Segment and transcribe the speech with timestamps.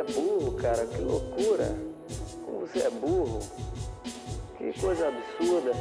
[0.00, 1.76] é burro, cara, que loucura.
[2.44, 3.40] Como você é burro.
[4.56, 5.72] Que coisa absurda.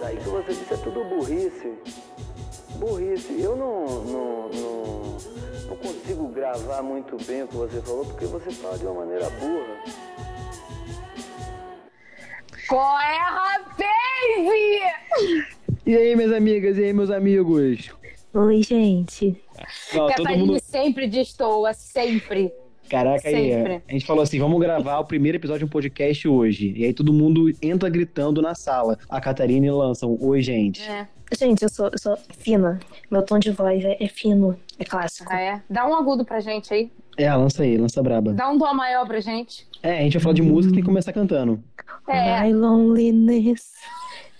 [0.00, 1.74] Daí que você disse é tudo burrice.
[2.76, 3.40] Burrice.
[3.40, 5.16] Eu não, não, não,
[5.68, 9.30] não consigo gravar muito bem o que você falou, porque você fala de uma maneira
[9.30, 9.78] burra.
[12.68, 13.88] Qual é, rapaz?
[15.86, 17.90] E aí, minhas amigas, e aí, meus amigos?
[18.34, 19.42] Oi, gente.
[19.90, 20.60] Todo Catarina mundo...
[20.60, 22.52] sempre destoa, sempre.
[22.88, 26.72] Caraca, aí, a gente falou assim, vamos gravar o primeiro episódio de um podcast hoje.
[26.76, 28.98] E aí todo mundo entra gritando na sala.
[29.08, 30.82] A Catarina e lançam, oi, gente.
[30.82, 31.06] É.
[31.36, 32.80] Gente, eu sou, eu sou fina.
[33.10, 35.30] Meu tom de voz é, é fino, é clássico.
[35.30, 35.62] Ah, é?
[35.68, 36.90] Dá um agudo pra gente aí.
[37.18, 38.32] É, lança aí, lança braba.
[38.32, 39.66] Dá um dó maior pra gente.
[39.82, 41.62] É, a gente vai falar de música e tem que começar cantando.
[42.08, 42.42] É.
[42.42, 43.72] My loneliness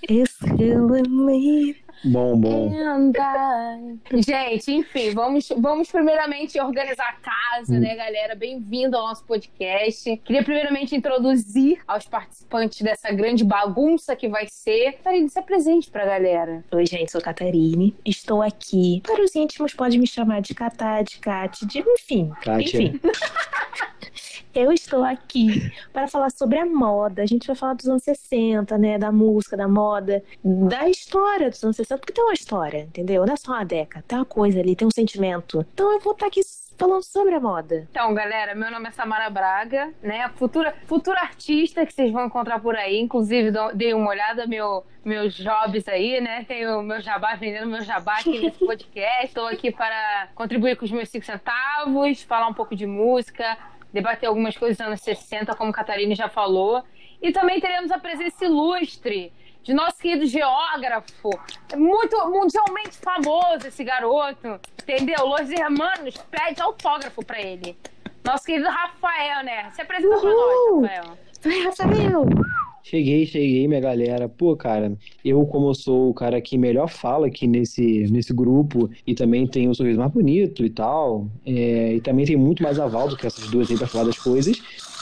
[0.08, 1.76] is killing me.
[2.04, 2.72] Bom, bom.
[2.74, 8.34] And I- Gente, enfim, vamos, vamos primeiramente organizar a casa, né, galera?
[8.36, 10.16] Bem-vindo ao nosso podcast.
[10.18, 14.92] Queria primeiramente introduzir aos participantes dessa grande bagunça que vai ser.
[14.92, 16.64] Catarina, se presente pra galera.
[16.70, 17.96] Oi, gente, sou Catarine.
[18.04, 19.02] Estou aqui.
[19.04, 22.30] Para os íntimos, pode me chamar de Catá, de Cate, de enfim.
[22.42, 22.80] Kátia.
[22.82, 23.00] Enfim.
[24.54, 27.22] Eu estou aqui para falar sobre a moda.
[27.22, 28.98] A gente vai falar dos anos 60, né?
[28.98, 33.26] Da música, da moda, da história dos anos 60, porque tem uma história, entendeu?
[33.26, 35.64] Não é só uma década, tem uma coisa ali, tem um sentimento.
[35.72, 36.40] Então eu vou estar aqui
[36.78, 37.86] falando sobre a moda.
[37.90, 40.28] Então, galera, meu nome é Samara Braga, né?
[40.36, 43.00] Futura, futura artista que vocês vão encontrar por aí.
[43.00, 46.44] Inclusive, dei uma olhada meu, meus jobs aí, né?
[46.46, 49.26] Tenho meu jabá, vendendo meu jabá aqui nesse podcast.
[49.26, 53.58] Estou aqui para contribuir com os meus cinco centavos, falar um pouco de música,
[53.92, 56.82] debater algumas coisas dos anos 60, como a Catarina já falou.
[57.20, 61.30] E também teremos a presença ilustre de nosso querido geógrafo,
[61.76, 65.26] muito mundialmente famoso esse garoto, entendeu?
[65.26, 67.76] Los Hermanos pede autógrafo pra ele.
[68.24, 69.70] Nosso querido Rafael, né?
[69.72, 71.18] Se apresenta pra nós, Rafael.
[71.64, 72.67] Rafael!
[72.88, 74.30] Cheguei, cheguei, minha galera.
[74.30, 78.88] Pô, cara, eu, como eu sou o cara que melhor fala aqui nesse, nesse grupo
[79.06, 82.78] e também tenho o sorriso mais bonito e tal, é, e também tenho muito mais
[82.78, 84.56] aval do que essas duas aí pra falar das coisas.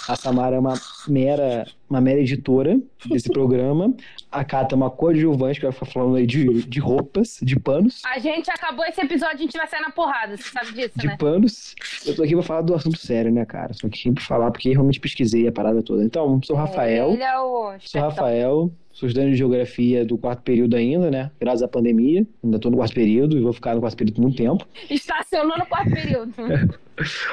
[0.08, 0.74] A Samara é uma
[1.08, 3.92] mera, uma mera editora desse programa.
[4.30, 8.02] A Cata é uma coadjuvante que vai ficar falando aí de, de roupas, de panos.
[8.06, 11.08] A gente acabou esse episódio, a gente vai sair na porrada, você sabe disso, de
[11.08, 11.16] né?
[11.16, 11.74] panos.
[12.06, 13.74] Eu tô aqui pra falar do assunto sério, né, cara?
[13.74, 16.04] Tô aqui pra falar porque realmente pesquisei a parada toda.
[16.04, 17.10] Então, sou Rafael.
[17.12, 18.08] Ele é o Sou espertão.
[18.10, 21.32] Rafael, sou estudante de geografia do quarto período ainda, né?
[21.40, 22.24] Graças à pandemia.
[22.44, 24.66] Ainda tô no quarto período e vou ficar no quarto período por muito tempo.
[24.88, 26.32] Estacionou no quarto período.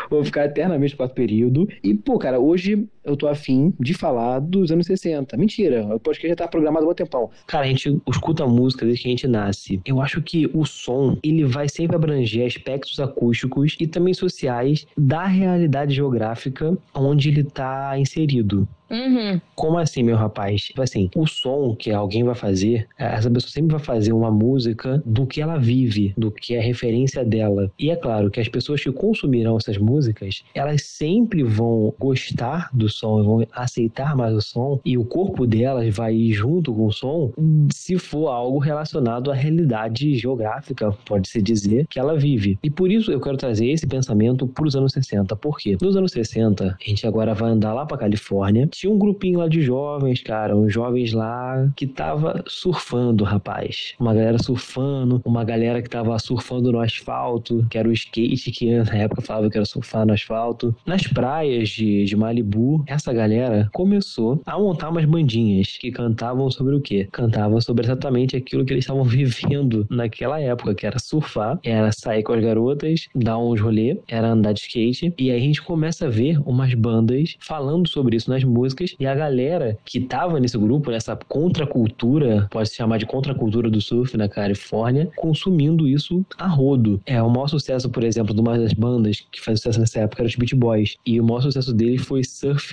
[0.09, 1.68] Vou ficar eternamente no quarto período.
[1.84, 5.36] E, pô, cara, hoje eu tô afim de falar dos anos 60.
[5.38, 7.30] Mentira, o podcast já tá programado há um tempão.
[7.47, 9.81] Cara, a gente escuta música desde que a gente nasce.
[9.86, 15.25] Eu acho que o som, ele vai sempre abranger aspectos acústicos e também sociais da
[15.25, 18.68] realidade geográfica onde ele tá inserido.
[18.94, 19.42] Uhum.
[19.56, 20.66] Como assim, meu rapaz?
[20.66, 25.02] Tipo assim, o som que alguém vai fazer, essa pessoa sempre vai fazer uma música
[25.03, 27.72] do que ela vive, do que é referência dela.
[27.80, 32.88] E é claro que as pessoas que consumirão essas músicas, elas sempre vão gostar do
[32.94, 36.92] som, vão aceitar mais o som, e o corpo delas vai ir junto com o
[36.92, 37.31] som,
[37.72, 42.58] se for algo relacionado à realidade geográfica, pode-se dizer, que ela vive.
[42.64, 45.36] E por isso eu quero trazer esse pensamento para os anos 60.
[45.36, 45.78] Por quê?
[45.81, 48.68] Nos anos 60, a gente agora vai andar lá para Califórnia.
[48.68, 53.94] Tinha um grupinho lá de jovens, cara, uns jovens lá que tava surfando, rapaz.
[54.00, 58.78] Uma galera surfando, uma galera que tava surfando no asfalto, que era o skate que
[58.84, 60.75] na época falava que era surfar no asfalto.
[60.86, 66.76] Nas praias de, de Malibu, essa galera começou a montar umas bandinhas que cantavam sobre
[66.76, 67.08] o quê?
[67.12, 72.24] Cantavam sobre exatamente aquilo que eles estavam vivendo naquela época, que era surfar, era sair
[72.24, 75.14] com as garotas, dar uns rolê, era andar de skate.
[75.18, 79.06] E aí a gente começa a ver umas bandas falando sobre isso nas músicas e
[79.06, 84.16] a galera que tava nesse grupo, nessa contracultura, pode se chamar de contracultura do surf
[84.18, 87.02] na Califórnia, consumindo isso a rodo.
[87.06, 90.22] É, o maior sucesso, por exemplo, de uma das bandas que faz sucesso nessa época
[90.22, 90.96] era os Beach Boys.
[91.06, 92.24] E o maior sucesso deles foi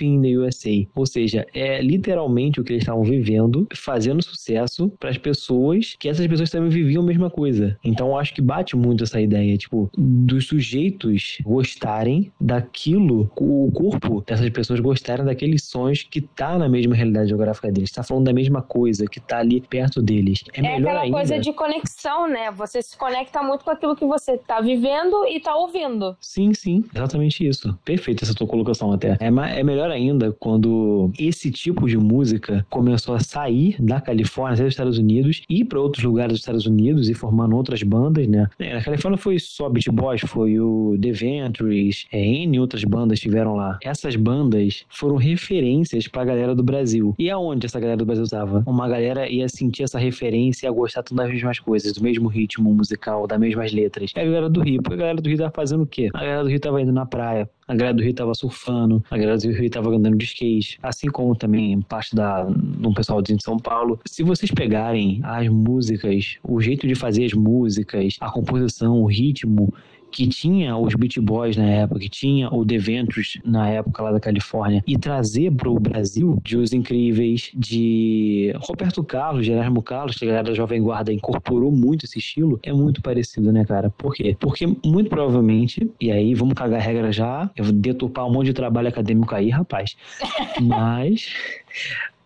[0.01, 0.87] Surfing in the USA.
[0.95, 6.09] Ou seja, é literalmente o que eles estavam vivendo, fazendo sucesso para as pessoas, que
[6.09, 7.77] essas pessoas também viviam a mesma coisa.
[7.83, 14.23] Então eu acho que bate muito essa ideia, tipo, dos sujeitos gostarem daquilo, o corpo
[14.25, 18.33] dessas pessoas gostarem daqueles sons que tá na mesma realidade geográfica deles, tá falando da
[18.33, 20.43] mesma coisa, que tá ali perto deles.
[20.53, 21.17] É, É, melhor aquela ainda.
[21.17, 22.51] coisa de conexão, né?
[22.51, 26.15] Você se conecta muito com aquilo que você tá vivendo e tá ouvindo.
[26.19, 27.77] Sim, sim, exatamente isso.
[27.83, 29.17] Perfeito essa tua colocação até.
[29.19, 34.65] É, é melhor ainda quando esse tipo de música começou a sair da Califórnia, sair
[34.65, 38.47] dos Estados Unidos, ir para outros lugares dos Estados Unidos e formando outras bandas, né?
[38.59, 43.19] É, na Califórnia foi só Beat Boys, foi o The Ventures, é, N outras bandas
[43.19, 43.77] tiveram lá.
[43.83, 47.15] Essas bandas foram referências pra galera do Brasil.
[47.17, 48.63] E aonde essa galera do Brasil estava?
[48.65, 52.27] Uma galera ia sentir essa referência e ia gostar tudo das mesmas coisas, do mesmo
[52.27, 54.11] ritmo musical, das mesmas letras.
[54.15, 56.09] E a galera do Rio, porque a galera do Rio tava fazendo o quê?
[56.13, 59.17] A galera do Rio tava indo na praia, a galera do Rio tava surfando, a
[59.17, 63.35] galera do Rio tava andando de skate, assim como também parte da, do pessoal de
[63.41, 63.99] São Paulo.
[64.05, 69.73] Se vocês pegarem as músicas, o jeito de fazer as músicas, a composição, o ritmo,
[70.11, 74.11] que tinha os Beat Boys na época, que tinha o The Ventures na época lá
[74.11, 79.81] da Califórnia, e trazer para o Brasil de Os Incríveis, de Roberto Carlos, de Erasmo
[79.81, 83.65] Carlos, que a galera da Jovem Guarda incorporou muito esse estilo, é muito parecido, né,
[83.65, 83.89] cara?
[83.89, 84.35] Por quê?
[84.39, 88.47] Porque muito provavelmente, e aí vamos cagar a regra já, eu vou deturpar um monte
[88.47, 89.95] de trabalho acadêmico aí, rapaz,
[90.61, 91.33] mas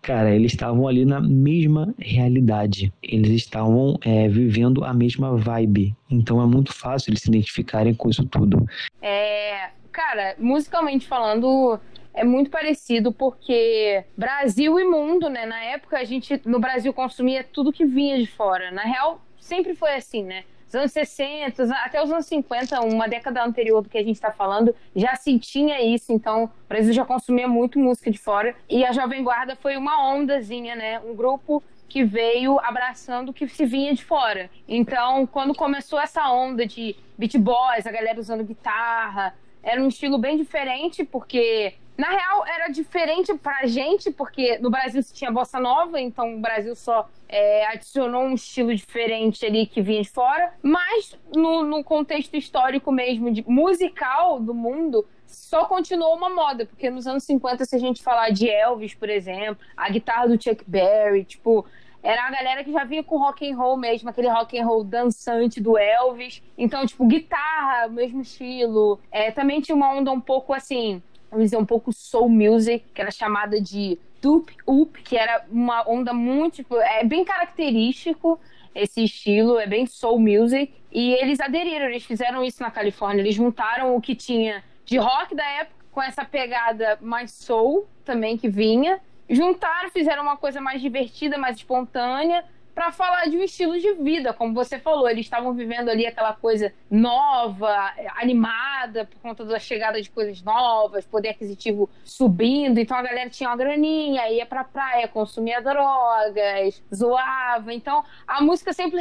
[0.06, 2.94] cara, eles estavam ali na mesma realidade.
[3.02, 5.96] Eles estavam é, vivendo a mesma vibe.
[6.10, 8.63] Então é muito fácil eles se identificarem com isso tudo.
[9.02, 11.80] É, cara, musicalmente falando,
[12.13, 15.48] é muito parecido porque Brasil e mundo, né?
[15.48, 18.69] Na época a gente no Brasil consumia tudo que vinha de fora.
[18.69, 20.44] Na real, sempre foi assim, né?
[20.67, 24.31] Os anos 60, até os anos 50, uma década anterior do que a gente está
[24.31, 26.12] falando, já se tinha isso.
[26.12, 28.56] Então, o Brasil já consumia muito música de fora.
[28.69, 31.00] E a Jovem Guarda foi uma ondazinha, né?
[31.00, 34.50] Um grupo que veio abraçando o que se vinha de fora.
[34.67, 39.33] Então, quando começou essa onda de beat boys, a galera usando guitarra,
[39.65, 45.01] era um estilo bem diferente, porque na real, era diferente pra gente, porque no Brasil
[45.01, 49.81] se tinha bossa nova, então o Brasil só é, adicionou um estilo diferente ali que
[49.81, 50.53] vinha de fora.
[50.62, 56.89] Mas no, no contexto histórico mesmo, de musical do mundo, só continuou uma moda, porque
[56.89, 60.63] nos anos 50, se a gente falar de Elvis, por exemplo, a guitarra do Chuck
[60.68, 61.65] Berry, tipo,
[62.06, 64.84] era a galera que já vinha com rock and roll mesmo, aquele rock and roll
[64.84, 66.42] dançante do Elvis.
[66.56, 69.00] Então, tipo, guitarra, mesmo estilo.
[69.12, 73.02] É, também tinha uma onda um pouco assim, vamos dizer, um pouco soul music, que
[73.02, 78.40] era chamada de doop up, que era uma onda muito, tipo, é bem característico
[78.75, 83.34] esse estilo, é bem soul music, e eles aderiram, eles fizeram isso na Califórnia, eles
[83.34, 88.50] juntaram o que tinha de rock da época com essa pegada mais soul também que
[88.50, 89.00] vinha,
[89.30, 92.44] juntaram, fizeram uma coisa mais divertida, mais espontânea,
[92.75, 96.33] para falar de um estilo de vida, como você falou, eles estavam vivendo ali aquela
[96.33, 103.01] coisa nova, animada por conta da chegada de coisas novas, poder aquisitivo subindo, então a
[103.01, 109.00] galera tinha uma graninha, ia pra praia, consumia drogas, zoava, então a música sempre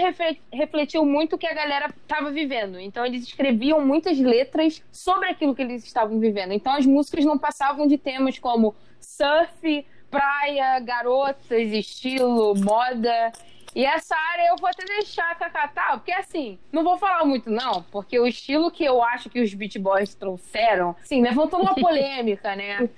[0.53, 5.53] refletiu muito o que a galera estava vivendo, então eles escreviam muitas letras sobre aquilo
[5.53, 11.73] que eles estavam vivendo, então as músicas não passavam de temas como surf, praia, garotas,
[11.73, 13.33] estilo, moda.
[13.75, 17.51] E essa área eu vou até deixar a Cacatá, porque assim, não vou falar muito
[17.51, 21.75] não, porque o estilo que eu acho que os Beat Boys trouxeram, sim, levantou uma
[21.75, 22.89] polêmica, né?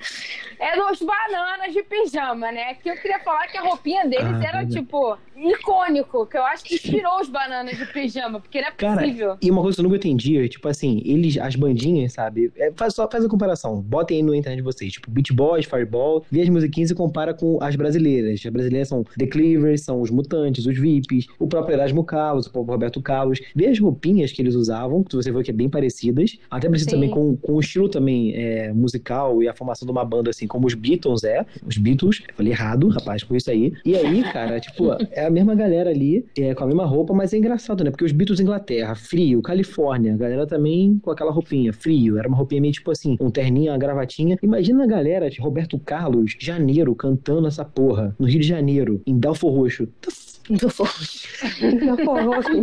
[0.59, 2.75] É dos bananas de pijama, né?
[2.75, 6.65] Que eu queria falar que a roupinha deles ah, era, tipo, icônico, que eu acho
[6.65, 9.29] que inspirou os bananas de pijama, porque não é possível.
[9.29, 12.53] Cara, e uma coisa que eu nunca entendi, é, tipo assim, eles, as bandinhas, sabe?
[12.57, 15.67] É, faz, só faz a comparação, botem aí no internet de vocês, tipo, Beat Boys,
[15.67, 18.41] Fireball, vê as musiquinhas e compara com as brasileiras.
[18.45, 22.53] As brasileiras são The Cleavers, são os Mutantes, os VIPs, o próprio Erasmo Carlos, o
[22.53, 23.41] próprio Roberto Carlos.
[23.55, 26.93] Vê as roupinhas que eles usavam, que você vê que é bem parecidas, até parecido
[26.93, 30.47] também com, com o estilo também é, musical e a formação de uma banda, assim,
[30.47, 31.45] como os Beatles é.
[31.67, 33.73] Os Beatles, falei errado, rapaz, com isso aí.
[33.85, 37.33] E aí, cara, tipo, é a mesma galera ali, é, com a mesma roupa, mas
[37.33, 37.91] é engraçado, né?
[37.91, 42.37] Porque os Beatles Inglaterra, frio, Califórnia, a galera também com aquela roupinha, frio, era uma
[42.37, 44.39] roupinha meio tipo assim, um terninho, uma gravatinha.
[44.43, 49.19] Imagina a galera de Roberto Carlos, janeiro, cantando essa porra, no Rio de Janeiro, em
[49.19, 49.89] Dalfor Roxo.
[50.51, 51.27] Do Roxo.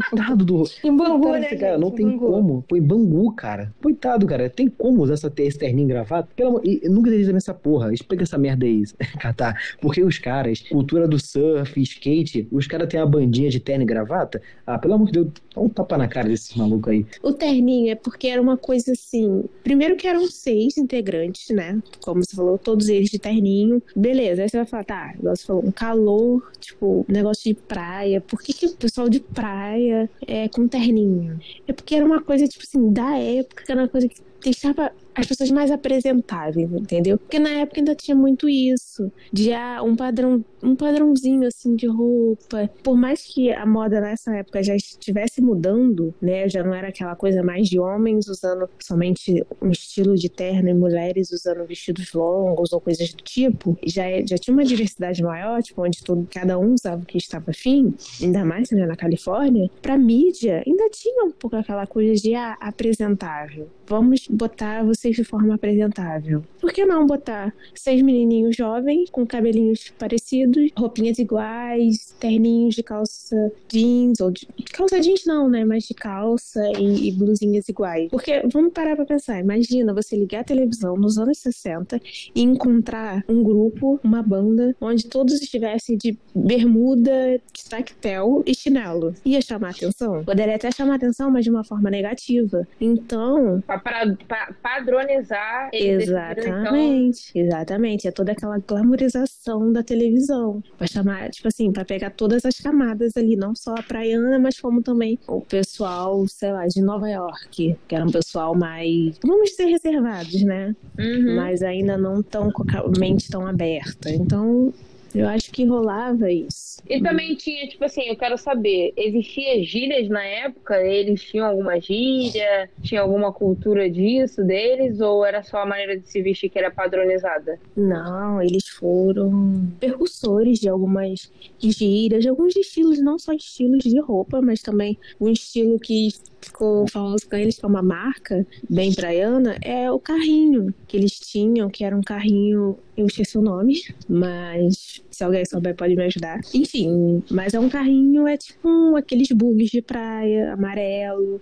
[0.09, 0.63] Coitado do.
[0.83, 1.55] Em Bangu, né?
[1.55, 2.19] Cara, não tem Bangu.
[2.19, 2.65] como.
[2.73, 3.73] Em Bangu, cara.
[3.81, 4.49] Coitado, cara.
[4.49, 6.29] Tem como usar essa terninha gravata?
[6.35, 6.61] Pelo amor...
[6.63, 7.93] E, nunca entendi essa porra.
[7.93, 8.83] Explica essa merda aí,
[9.19, 9.59] Catar.
[9.81, 13.85] Porque os caras, cultura do surf, skate, os caras têm a bandinha de terno e
[13.85, 14.41] gravata.
[14.65, 17.05] Ah, pelo amor de Deus, dá um tapa na cara desses malucos aí.
[17.21, 19.43] O terninho é porque era uma coisa assim.
[19.63, 21.81] Primeiro que eram seis integrantes, né?
[22.01, 23.81] Como você falou, todos eles de terninho.
[23.95, 28.21] Beleza, aí você vai falar, tá, você falou, um calor, tipo, negócio de praia.
[28.21, 31.39] Por que, que o pessoal de praia é com terninho?
[31.67, 35.27] É porque era uma coisa, tipo assim, da época, era uma coisa que deixava as
[35.27, 37.17] pessoas mais apresentáveis, entendeu?
[37.17, 41.87] Porque na época ainda tinha muito isso, de ah, um padrão, um padrãozinho assim de
[41.87, 42.69] roupa.
[42.81, 46.47] Por mais que a moda nessa época já estivesse mudando, né?
[46.49, 50.73] Já não era aquela coisa mais de homens usando somente um estilo de terno e
[50.73, 53.77] mulheres usando vestidos longos ou coisas do tipo.
[53.85, 57.51] Já, já tinha uma diversidade maior, tipo, onde todo, cada um usava o que estava
[57.51, 59.69] afim, ainda mais né, na Califórnia.
[59.81, 63.69] Pra mídia, ainda tinha um pouco aquela coisa de ah, apresentável.
[63.85, 66.43] Vamos botar você de forma apresentável.
[66.59, 73.51] Por que não botar seis menininhos jovens com cabelinhos parecidos, roupinhas iguais, terninhos de calça
[73.67, 75.65] jeans, ou de calça jeans não, né?
[75.65, 78.09] Mas de calça e, e blusinhas iguais.
[78.09, 79.39] Porque vamos parar pra pensar.
[79.39, 81.99] Imagina você ligar a televisão nos anos 60
[82.35, 89.13] e encontrar um grupo, uma banda, onde todos estivessem de bermuda, tactel e chinelo.
[89.25, 90.23] Ia chamar atenção?
[90.23, 92.67] Poderia até chamar atenção, mas de uma forma negativa.
[92.79, 93.61] Então.
[93.65, 94.53] Pra,
[94.93, 95.69] padronizar.
[95.73, 97.41] Exatamente, então...
[97.45, 98.07] exatamente.
[98.07, 100.63] É toda aquela glamorização da televisão.
[100.77, 104.59] Pra chamar, tipo assim, pra pegar todas as camadas ali, não só a praiana, mas
[104.59, 109.49] como também o pessoal, sei lá, de Nova York, que era um pessoal mais, vamos
[109.51, 110.75] dizer, reservados, né?
[110.97, 111.35] Uhum.
[111.35, 114.09] Mas ainda não tão com a mente tão aberta.
[114.09, 114.73] Então,
[115.13, 116.81] eu acho que rolava isso.
[116.89, 120.75] E também tinha, tipo assim, eu quero saber, existia gírias na época?
[120.81, 122.69] Eles tinham alguma gíria?
[122.81, 124.99] Tinha alguma cultura disso deles?
[124.99, 127.59] Ou era só a maneira de se vestir que era padronizada?
[127.75, 134.41] Não, eles foram percussores de algumas gírias, de alguns estilos, não só estilos de roupa,
[134.41, 136.09] mas também um estilo que
[136.41, 141.17] ficou famoso com eles, que é uma marca bem praiana, é o carrinho que eles
[141.19, 146.03] tinham, que era um carrinho, eu esqueci o nome, mas se alguém souber pode me
[146.03, 146.41] ajudar.
[146.53, 151.39] Enfim, mas é um carrinho, é tipo um, aqueles bugs de praia, amarelo.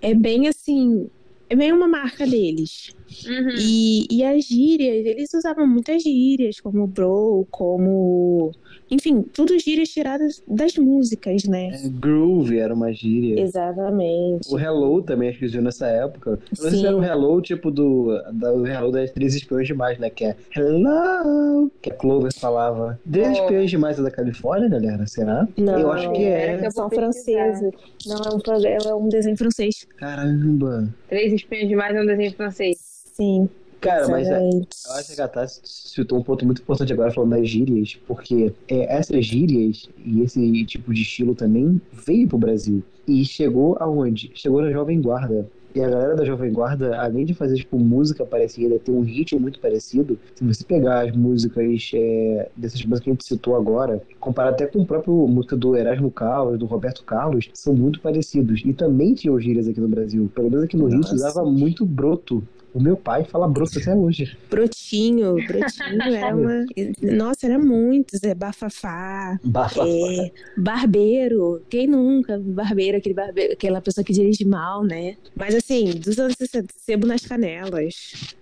[0.00, 1.08] É bem assim,
[1.48, 2.94] é bem uma marca deles.
[3.26, 3.54] Uhum.
[3.58, 8.52] E, e as gírias, eles usavam muitas gírias, como bro, como
[8.90, 11.70] enfim, tudo gírias tiradas das músicas, né?
[11.72, 13.40] É, groove era uma gíria.
[13.40, 14.52] Exatamente.
[14.52, 16.38] O Hello também acho que usou nessa época.
[16.50, 20.10] Não sei se era o Hello, tipo do, do Hello das Três Espiões Demais, né?
[20.10, 22.98] Que é Hello, que a Clover falava.
[23.10, 23.42] Três oh.
[23.42, 25.06] Espiões Demais é da Califórnia, galera?
[25.06, 25.46] Será?
[25.56, 26.64] Não, eu acho que é.
[26.64, 27.72] é são franceses.
[28.06, 29.86] Não, é um, é um desenho francês.
[29.96, 30.88] Caramba.
[31.08, 32.78] Três Espiões Demais é um desenho francês.
[33.12, 33.48] Sim.
[33.80, 37.30] Cara, mas é, eu acho que a Gatá citou um ponto muito importante agora falando
[37.30, 42.82] das gírias, porque é, essas gírias e esse tipo de estilo também veio pro Brasil.
[43.08, 44.30] E chegou aonde?
[44.34, 45.48] Chegou na Jovem Guarda.
[45.72, 49.38] E a galera da Jovem Guarda, além de fazer tipo música parecida, ter um ritmo
[49.38, 54.02] muito parecido, se você pegar as músicas é, dessas músicas que a gente citou agora,
[54.18, 58.62] comparar até com o próprio música do Erasmo Carlos, do Roberto Carlos, são muito parecidos.
[58.64, 60.30] E também tinham gírias aqui no Brasil.
[60.34, 64.36] Pelo menos aqui no Rio, usava muito broto o meu pai fala broto até hoje.
[64.48, 66.64] Brotinho, brotinho era uma.
[67.02, 68.16] Nossa, era muito.
[68.16, 69.38] Zé Bafafá.
[69.42, 69.86] Bafafá.
[69.86, 71.62] É, barbeiro.
[71.68, 72.38] Quem nunca?
[72.38, 75.16] Barbeiro, aquele barbeiro, aquela pessoa que dirige mal, né?
[75.36, 78.34] Mas assim, dos anos 60, sebo nas canelas.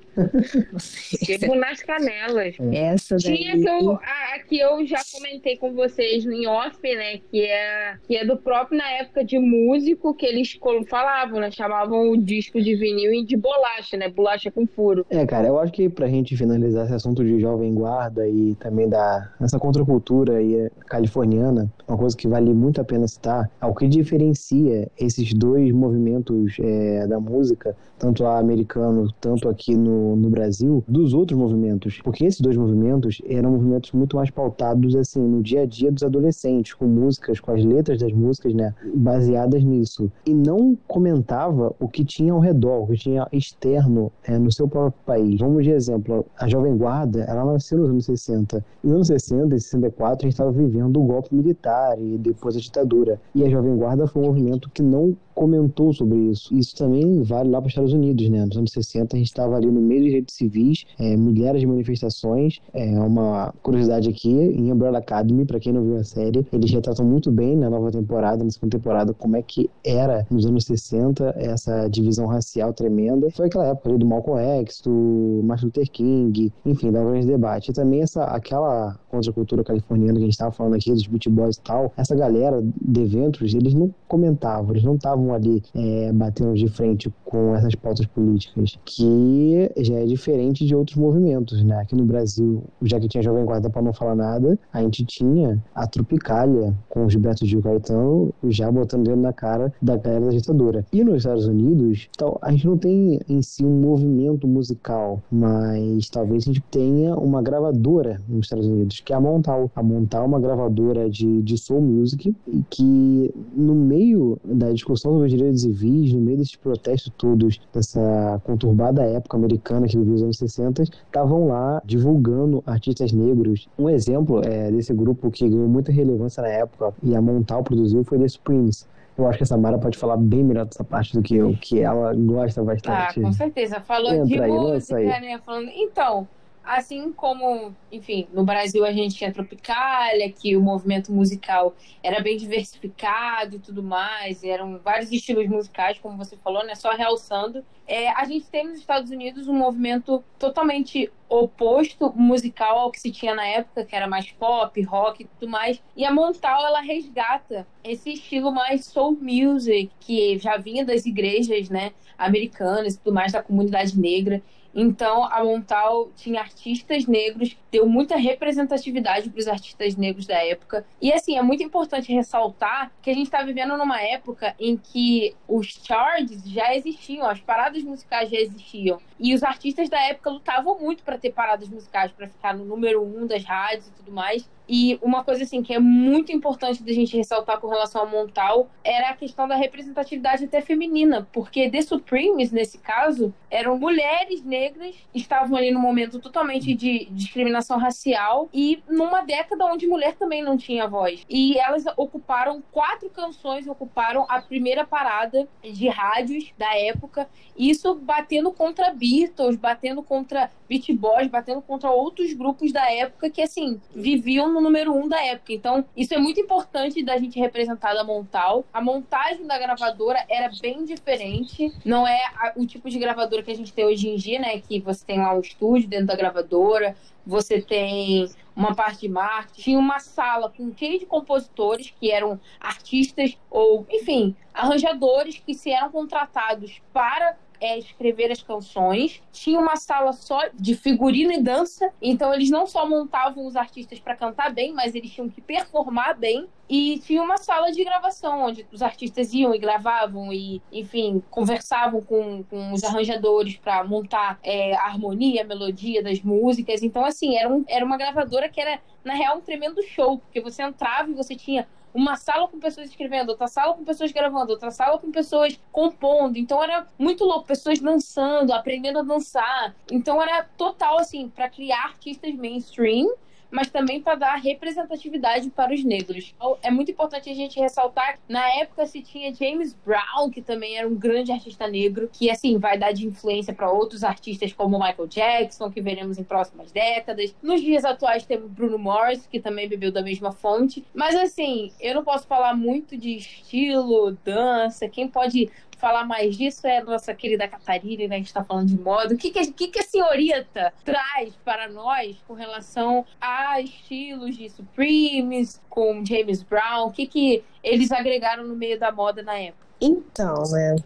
[1.24, 2.56] Tipo nas canelas.
[2.72, 3.36] Essa daí.
[3.36, 7.18] Tinha que eu, a, que eu já comentei com vocês em off, né?
[7.30, 10.58] Que é, que é do próprio na época de músico que eles
[10.88, 11.50] falavam, né?
[11.50, 14.08] Chamavam o disco de vinil de bolacha, né?
[14.08, 15.06] Bolacha com furo.
[15.10, 18.88] É, cara, eu acho que pra gente finalizar esse assunto de jovem guarda e também
[18.88, 23.74] da essa contracultura aí californiana, uma coisa que vale muito a pena citar, é o
[23.74, 30.28] que diferencia esses dois movimentos é, da música, tanto lá americano, tanto aqui no no,
[30.30, 35.42] Brasil dos outros movimentos, porque esses dois movimentos eram movimentos muito mais pautados assim no
[35.42, 40.10] dia a dia dos adolescentes, com músicas, com as letras das músicas, né, baseadas nisso,
[40.26, 44.68] e não comentava o que tinha ao redor, o que tinha externo é, no seu
[44.68, 45.40] próprio país.
[45.40, 48.64] Vamos de exemplo, a Jovem Guarda, ela nasceu nos anos 60.
[48.82, 52.60] Nos anos 60 e 64 a gente estava vivendo o golpe militar e depois a
[52.60, 53.20] ditadura.
[53.34, 56.52] E a Jovem Guarda foi um movimento que não comentou sobre isso.
[56.52, 58.44] Isso também vale lá para os Estados Unidos, né?
[58.44, 61.66] Nos anos 60 a gente estava ali no meio de redes civis, é, milhares de
[61.66, 62.58] manifestações.
[62.74, 67.06] É uma curiosidade aqui, em Umbrella Academy, para quem não viu a série, eles retratam
[67.06, 71.34] muito bem na nova temporada, na segunda temporada, como é que era nos anos 60
[71.36, 73.30] essa divisão racial tremenda.
[73.30, 77.70] Foi aquela época ali do Malcolm X, do Martin Luther King, enfim, da grande debate.
[77.70, 81.56] E também essa, aquela contracultura californiana que a gente estava falando aqui, dos beat boys
[81.56, 86.12] e tal, essa galera de eventos, eles não comentavam, eles não estavam estavam ali é,
[86.12, 91.76] batendo de frente com essas pautas políticas, que já é diferente de outros movimentos, né?
[91.80, 95.62] Aqui no Brasil, já que tinha Jovem Guarda para não falar nada, a gente tinha
[95.74, 100.30] a Tropicália com o Gilberto Gil Caetano já botando dentro na cara da galera da
[100.30, 100.86] ditadura.
[100.92, 106.08] E nos Estados Unidos, então, a gente não tem em si um movimento musical, mas
[106.08, 109.70] talvez a gente tenha uma gravadora nos Estados Unidos, que é a Montal.
[109.74, 112.34] A Montal é uma gravadora de, de soul music
[112.70, 119.02] que no meio da discussão os direitos civis, no meio desses protestos todos, dessa conturbada
[119.02, 123.68] época americana que vivia os anos 60, estavam lá divulgando artistas negros.
[123.78, 128.04] Um exemplo é, desse grupo que ganhou muita relevância na época e a Montal produziu
[128.04, 128.86] foi The Supremes.
[129.18, 131.80] Eu acho que a Samara pode falar bem melhor dessa parte do que eu, que
[131.80, 133.18] ela gosta bastante.
[133.18, 133.80] Ah, com certeza.
[133.80, 135.38] Falou Entra de aí, música, né?
[135.44, 135.70] Falando...
[135.74, 136.28] Então,
[136.68, 142.36] Assim como, enfim, no Brasil a gente tinha Tropicália, que o movimento musical era bem
[142.36, 146.74] diversificado e tudo mais, eram vários estilos musicais, como você falou, né?
[146.74, 147.64] Só realçando.
[147.86, 153.10] É, a gente tem nos Estados Unidos um movimento totalmente oposto musical ao que se
[153.10, 155.82] tinha na época, que era mais pop, rock e tudo mais.
[155.96, 161.70] E a Montal, ela resgata esse estilo mais soul music, que já vinha das igrejas,
[161.70, 164.42] né, americanas e tudo mais, da comunidade negra.
[164.80, 170.86] Então, a Montal tinha artistas negros, deu muita representatividade para os artistas negros da época.
[171.02, 175.34] E, assim, é muito importante ressaltar que a gente está vivendo numa época em que
[175.48, 179.00] os charts já existiam, as paradas musicais já existiam.
[179.18, 183.02] E os artistas da época lutavam muito para ter paradas musicais, para ficar no número
[183.02, 184.48] um das rádios e tudo mais.
[184.68, 188.68] E uma coisa assim que é muito importante da gente ressaltar com relação ao Montal
[188.84, 194.94] era a questão da representatividade até feminina, porque The Supremes, nesse caso, eram mulheres negras,
[195.14, 200.56] estavam ali no momento totalmente de discriminação racial e numa década onde mulher também não
[200.56, 201.24] tinha voz.
[201.28, 208.52] E elas ocuparam quatro canções, ocuparam a primeira parada de rádios da época, isso batendo
[208.52, 214.52] contra Beatles, batendo contra Beat Boys, batendo contra outros grupos da época que assim viviam
[214.60, 215.52] número um da época.
[215.52, 218.64] Então, isso é muito importante da gente representar da Montal.
[218.72, 221.72] A montagem da gravadora era bem diferente.
[221.84, 222.20] Não é
[222.56, 224.58] o tipo de gravadora que a gente tem hoje em dia, né?
[224.60, 226.96] Que você tem lá um estúdio dentro da gravadora,
[227.26, 232.40] você tem uma parte de marketing, tinha uma sala com cheio de compositores que eram
[232.58, 239.22] artistas ou, enfim, arranjadores que se eram contratados para é escrever as canções.
[239.32, 243.98] Tinha uma sala só de figurino e dança, então eles não só montavam os artistas
[243.98, 246.48] para cantar bem, mas eles tinham que performar bem.
[246.68, 252.02] E tinha uma sala de gravação onde os artistas iam e gravavam e, enfim, conversavam
[252.02, 256.82] com, com os arranjadores para montar é, a harmonia, a melodia das músicas.
[256.82, 260.42] Então, assim, era, um, era uma gravadora que era, na real, um tremendo show, porque
[260.42, 264.52] você entrava e você tinha uma sala com pessoas escrevendo, outra sala com pessoas gravando,
[264.52, 266.36] outra sala com pessoas compondo.
[266.36, 269.74] Então era muito louco, pessoas dançando, aprendendo a dançar.
[269.90, 273.08] Então era total assim para criar artistas mainstream
[273.50, 276.32] mas também para dar representatividade para os negros.
[276.36, 280.76] Então, é muito importante a gente ressaltar na época se tinha James Brown, que também
[280.76, 284.78] era um grande artista negro, que assim vai dar de influência para outros artistas como
[284.78, 287.34] Michael Jackson, que veremos em próximas décadas.
[287.42, 290.84] Nos dias atuais temos Bruno Mars, que também bebeu da mesma fonte.
[290.94, 294.88] Mas assim, eu não posso falar muito de estilo, dança.
[294.88, 298.16] Quem pode falar mais disso é a nossa querida Catarina, né?
[298.16, 299.14] A gente está falando de moda.
[299.14, 304.50] O que, que, que, que a senhorita traz para nós com relação a estilos de
[304.50, 306.88] Supremes, com James Brown?
[306.88, 309.66] O que, que eles agregaram no meio da moda na época?
[309.80, 310.76] Então, né?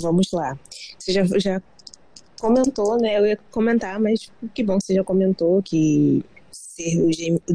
[0.00, 0.58] Vamos lá.
[0.98, 1.62] Você já, já
[2.40, 3.18] comentou, né?
[3.18, 6.24] Eu ia comentar, mas que bom que você já comentou que
[6.98, 7.10] o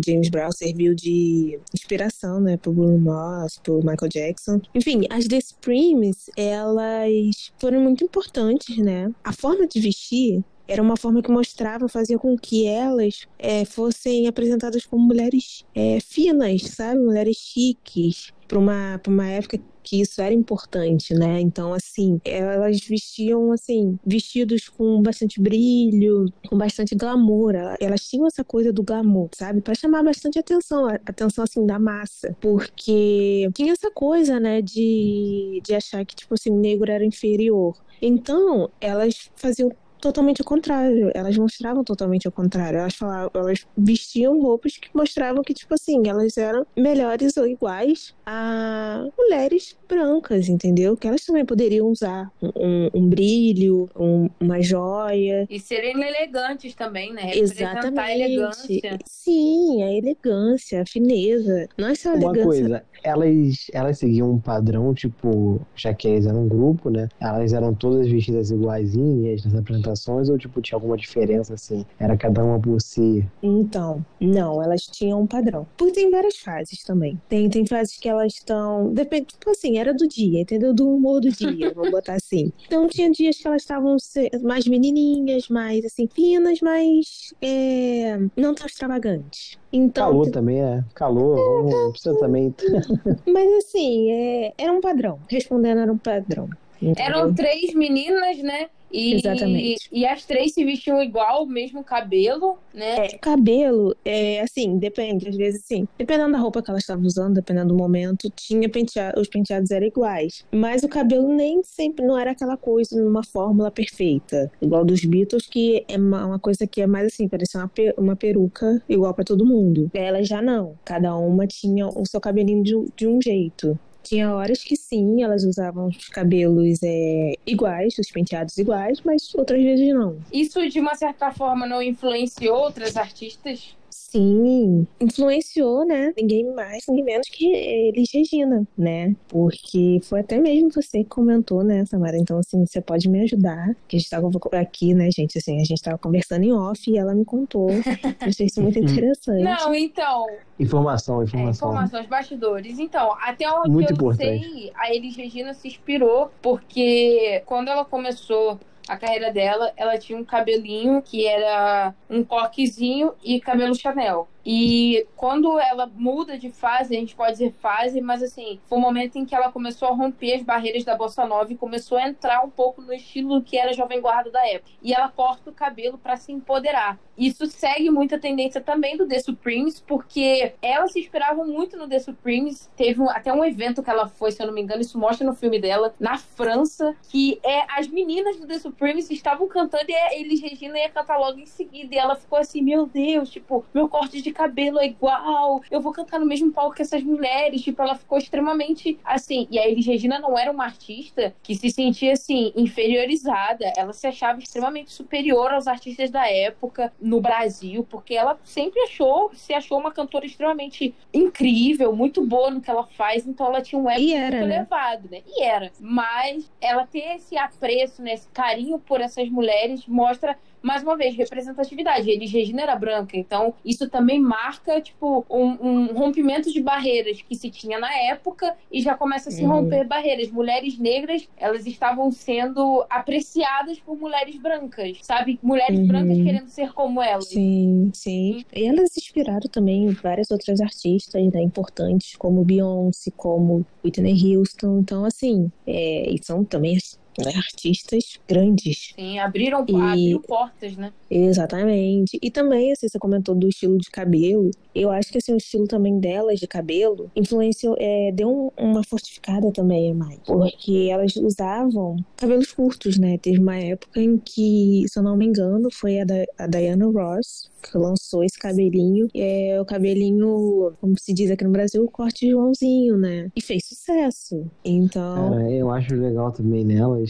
[0.06, 4.62] James Brown serviu de inspiração, né, pro Bruno Mars, pro Michael Jackson.
[4.74, 9.12] Enfim, as The Supremes, elas foram muito importantes, né?
[9.24, 14.28] A forma de vestir era uma forma que mostrava, fazia com que elas é, fossem
[14.28, 17.00] apresentadas como mulheres é, finas, sabe?
[17.00, 21.40] Mulheres chiques, para uma, uma época que isso era importante, né?
[21.40, 27.54] Então, assim, elas vestiam, assim, vestidos com bastante brilho, com bastante glamour.
[27.80, 29.62] Elas tinham essa coisa do glamour, sabe?
[29.62, 32.36] Para chamar bastante atenção, atenção, assim, da massa.
[32.42, 37.78] Porque tinha essa coisa, né, de, de achar que, tipo assim, negro era inferior.
[38.02, 39.72] Então, elas faziam
[40.06, 41.12] totalmente ao contrário.
[41.16, 42.78] Elas mostravam totalmente ao contrário.
[42.80, 48.14] Elas falavam, elas vestiam roupas que mostravam que, tipo assim, elas eram melhores ou iguais
[48.26, 50.96] a mulheres brancas, entendeu?
[50.96, 55.48] Que elas também poderiam usar um, um, um brilho, um, uma joia.
[55.50, 57.24] E serem elegantes também, né?
[57.24, 58.00] Representar Exatamente.
[58.00, 59.00] a elegância.
[59.08, 61.68] Sim, a elegância, a fineza.
[61.78, 62.44] Não é só a Uma elegância.
[62.46, 67.08] coisa, elas, elas seguiam um padrão, tipo, já que eles eram um grupo, né?
[67.20, 71.86] Elas eram todas vestidas iguaizinhas nas apresentações, ou tipo, tinha alguma diferença assim?
[72.00, 73.26] Era cada uma por si.
[73.42, 75.68] Então, não, elas tinham um padrão.
[75.78, 77.20] Porque tem várias fases também.
[77.28, 78.94] Tem, tem fases que elas estão.
[78.94, 80.74] Depende, tipo assim, era do dia, entendeu?
[80.74, 82.52] Do humor do dia, vamos botar assim.
[82.66, 83.98] Então tinha dias que elas estavam
[84.44, 89.58] mais menininhas, mais assim, finas, mas é, não tão extravagantes.
[89.72, 90.86] Então, Calor também, né?
[90.94, 92.54] Calor, não precisa também.
[93.28, 95.20] mas assim, é, era um padrão.
[95.30, 96.50] Respondendo, era um padrão.
[96.82, 97.04] entendeu?
[97.06, 98.70] Eram três meninas, né?
[98.92, 99.90] E, Exatamente.
[99.92, 103.08] E as três se vestiam igual, o mesmo cabelo, né?
[103.08, 107.34] É, cabelo, é assim, depende, às vezes assim, dependendo da roupa que ela estava usando,
[107.36, 110.46] dependendo do momento, tinha penteado, os penteados eram iguais.
[110.52, 115.46] Mas o cabelo nem sempre não era aquela coisa numa fórmula perfeita, igual dos Beatles,
[115.48, 119.14] que é uma, uma coisa que é mais assim, parecia uma, pe- uma peruca igual
[119.14, 119.90] para todo mundo.
[119.94, 123.78] Elas já não, cada uma tinha o seu cabelinho de, de um jeito.
[124.06, 129.62] Tinha horas que sim, elas usavam os cabelos é, iguais, os penteados iguais, mas outras
[129.62, 130.20] vezes não.
[130.32, 133.76] Isso, de uma certa forma, não influenciou outras artistas?
[134.10, 136.14] Sim, influenciou, né?
[136.16, 139.16] Ninguém mais, ninguém menos que Elis Regina, né?
[139.28, 142.18] Porque foi até mesmo você que comentou, né, Samara?
[142.18, 143.76] Então, assim, você pode me ajudar.
[143.88, 145.38] Que a gente tava aqui, né, gente?
[145.38, 147.70] Assim, a gente tava conversando em off e ela me contou.
[147.72, 147.82] Eu
[148.22, 149.44] achei isso muito interessante.
[149.44, 150.28] Não, então,
[150.60, 151.70] Informação, É, informação.
[151.70, 152.80] informações, bastidores.
[152.80, 154.40] Então, até onde Muito eu importante.
[154.44, 160.18] sei, a Elis Regina se inspirou, porque quando ela começou a carreira dela, ela tinha
[160.18, 164.28] um cabelinho que era um coquezinho e cabelo Chanel.
[164.46, 168.82] E quando ela muda de fase, a gente pode dizer fase, mas assim, foi o
[168.82, 172.08] momento em que ela começou a romper as barreiras da bossa nova e começou a
[172.08, 174.72] entrar um pouco no estilo que era jovem guarda da época.
[174.84, 177.00] E ela corta o cabelo para se empoderar.
[177.18, 182.00] Isso segue muita tendência também do The Supremes, porque ela se inspirava muito no The
[182.00, 182.70] Supremes.
[182.76, 185.26] Teve um- até um evento que ela foi, se eu não me engano, isso mostra
[185.26, 189.96] no filme dela, na França, que é as meninas do The Supremes estavam cantando e
[189.96, 191.96] a Elis Regina ia cantar logo em seguida.
[191.96, 195.92] E ela ficou assim, meu Deus, tipo, meu corte de cabelo é igual, eu vou
[195.94, 197.62] cantar no mesmo palco que essas mulheres.
[197.62, 199.48] Tipo, ela ficou extremamente assim.
[199.50, 203.72] E a Elis Regina não era uma artista que se sentia assim, inferiorizada.
[203.78, 209.32] Ela se achava extremamente superior aos artistas da época no Brasil, porque ela sempre achou,
[209.34, 213.80] se achou uma cantora extremamente incrível, muito boa no que ela faz, então ela tinha
[213.80, 214.56] um ego E era, muito né?
[214.58, 215.22] elevado, né?
[215.26, 215.72] E era.
[215.80, 221.16] Mas ela ter esse apreço, né, esse carinho por essas mulheres mostra mais uma vez,
[221.16, 222.10] representatividade.
[222.10, 227.36] Elis Regina era branca, então isso também marca, tipo, um, um rompimento de barreiras que
[227.36, 229.52] se tinha na época e já começa a se Uhum.
[229.52, 230.32] romper barreiras.
[230.32, 235.40] Mulheres negras, elas estavam sendo apreciadas por mulheres brancas, sabe?
[235.42, 235.88] Mulheres Uhum.
[235.88, 237.26] brancas querendo ser como elas.
[237.28, 238.44] Sim, sim.
[238.54, 244.80] E elas inspiraram também várias outras artistas né, importantes, como Beyoncé, como Whitney Houston.
[244.80, 246.78] Então, assim, é, e são também
[247.24, 248.94] né, artistas grandes.
[248.96, 250.92] Sim, abriram, E- abriu portas, né?
[251.10, 252.18] Exatamente.
[252.22, 254.50] E também, assim, você comentou do estilo de cabelo.
[254.74, 258.84] Eu acho que, assim, o estilo também delas de cabelo influenciou, é, deu um- uma
[258.84, 260.20] fortificada também a mais.
[260.26, 263.18] Porque elas usavam cabelos curtos, né?
[263.18, 266.86] Teve uma época em que, se eu não me engano, foi a, da, a Diana
[266.86, 269.08] Ross que lançou esse cabelinho.
[269.16, 273.32] É o cabelinho, como se diz aqui no Brasil, o corte Joãozinho, né?
[273.36, 274.46] E fez sucesso.
[274.64, 276.64] Então, Cara, eu acho legal também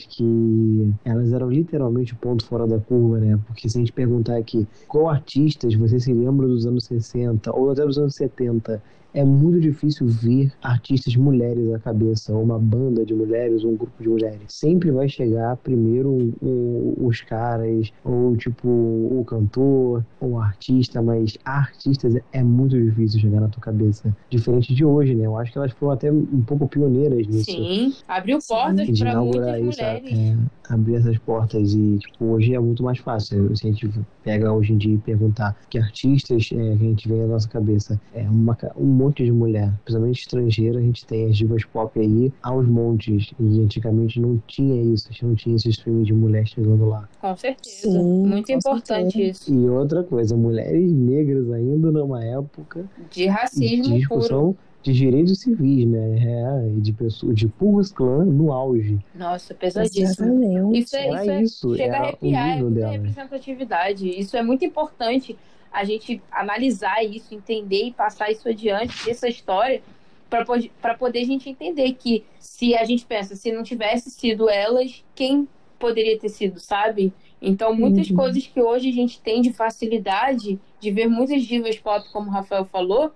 [0.04, 3.40] que elas eram literalmente o ponto fora da curva, né?
[3.48, 7.72] Porque se a gente perguntar aqui qual artistas você se lembra dos anos 60 ou
[7.72, 8.82] até dos anos 70,
[9.16, 13.78] é muito difícil ver artistas mulheres à cabeça, ou uma banda de mulheres, ou um
[13.78, 14.54] grupo de mulheres.
[14.54, 21.38] Sempre vai chegar primeiro um- os caras, ou tipo o cantor, ou o artista, mas
[21.46, 24.16] artistas é muito difícil chegar na tua cabeça.
[24.30, 25.26] Diferente de hoje, né?
[25.26, 29.56] Eu acho que elas foram até um pouco pioneiras nisso Sim, abriu portas para muitas
[29.60, 30.12] isso, mulheres.
[30.20, 30.36] é,
[30.70, 33.56] abrir essas portas e tipo, hoje é muito mais fácil.
[33.56, 33.90] Se a gente
[34.24, 37.48] pega hoje em dia e perguntar que artistas é, que a gente vê na nossa
[37.48, 42.00] cabeça, é uma, um monte de mulher, principalmente estrangeira, a gente tem as divas pop
[42.00, 43.32] aí aos montes.
[43.40, 47.08] E antigamente não tinha isso, a gente não tinha esse streaming de mulher chegando lá.
[47.22, 47.90] Com certeza.
[47.92, 49.32] Sim, Muito com importante certeza.
[49.44, 49.54] isso.
[49.54, 53.98] E outra coisa, mulheres negras ainda numa época De de racismo puro.
[53.98, 56.20] discussão de direitos civis, né?
[56.20, 59.00] É, e de pessoas, de Purros Clã no auge.
[59.16, 60.44] Nossa, pesadíssimo.
[60.44, 60.80] Exatamente.
[60.80, 62.92] Isso é, Era isso, é- isso, chega a era o arrepiar, é muita dela.
[62.92, 64.08] representatividade.
[64.10, 65.36] Isso é muito importante
[65.76, 69.82] a gente analisar isso, entender e passar isso adiante dessa história
[70.30, 75.04] para poder a gente entender que se a gente pensa, se não tivesse sido elas,
[75.14, 77.14] quem poderia ter sido, sabe?
[77.42, 78.16] Então, muitas Uhum.
[78.16, 82.34] coisas que hoje a gente tem de facilidade de ver muitas divas pop, como o
[82.34, 83.12] Rafael falou,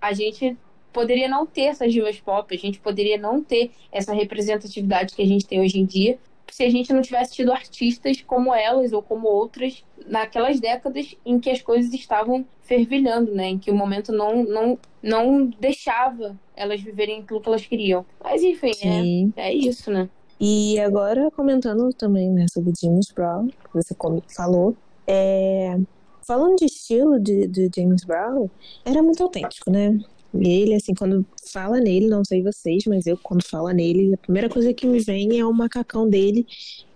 [0.00, 0.56] a gente
[0.92, 5.26] poderia não ter essas divas pop, a gente poderia não ter essa representatividade que a
[5.26, 6.18] gente tem hoje em dia,
[6.50, 11.40] se a gente não tivesse tido artistas como elas ou como outras naquelas décadas em
[11.40, 13.48] que as coisas estavam fervilhando, né?
[13.48, 18.04] Em que o momento não, não, não deixava elas viverem aquilo que elas queriam.
[18.22, 19.32] Mas enfim, Sim.
[19.36, 20.08] é, é isso, né?
[20.40, 23.94] E agora, comentando também né, sobre James Brown, que você
[24.36, 24.76] falou,
[25.06, 25.78] é,
[26.26, 28.48] falando de estilo de, de James Brown,
[28.84, 29.98] era muito autêntico, né?
[30.34, 34.48] Ele, assim, quando fala nele, não sei vocês, mas eu, quando fala nele, a primeira
[34.48, 36.46] coisa que me vem é o macacão dele,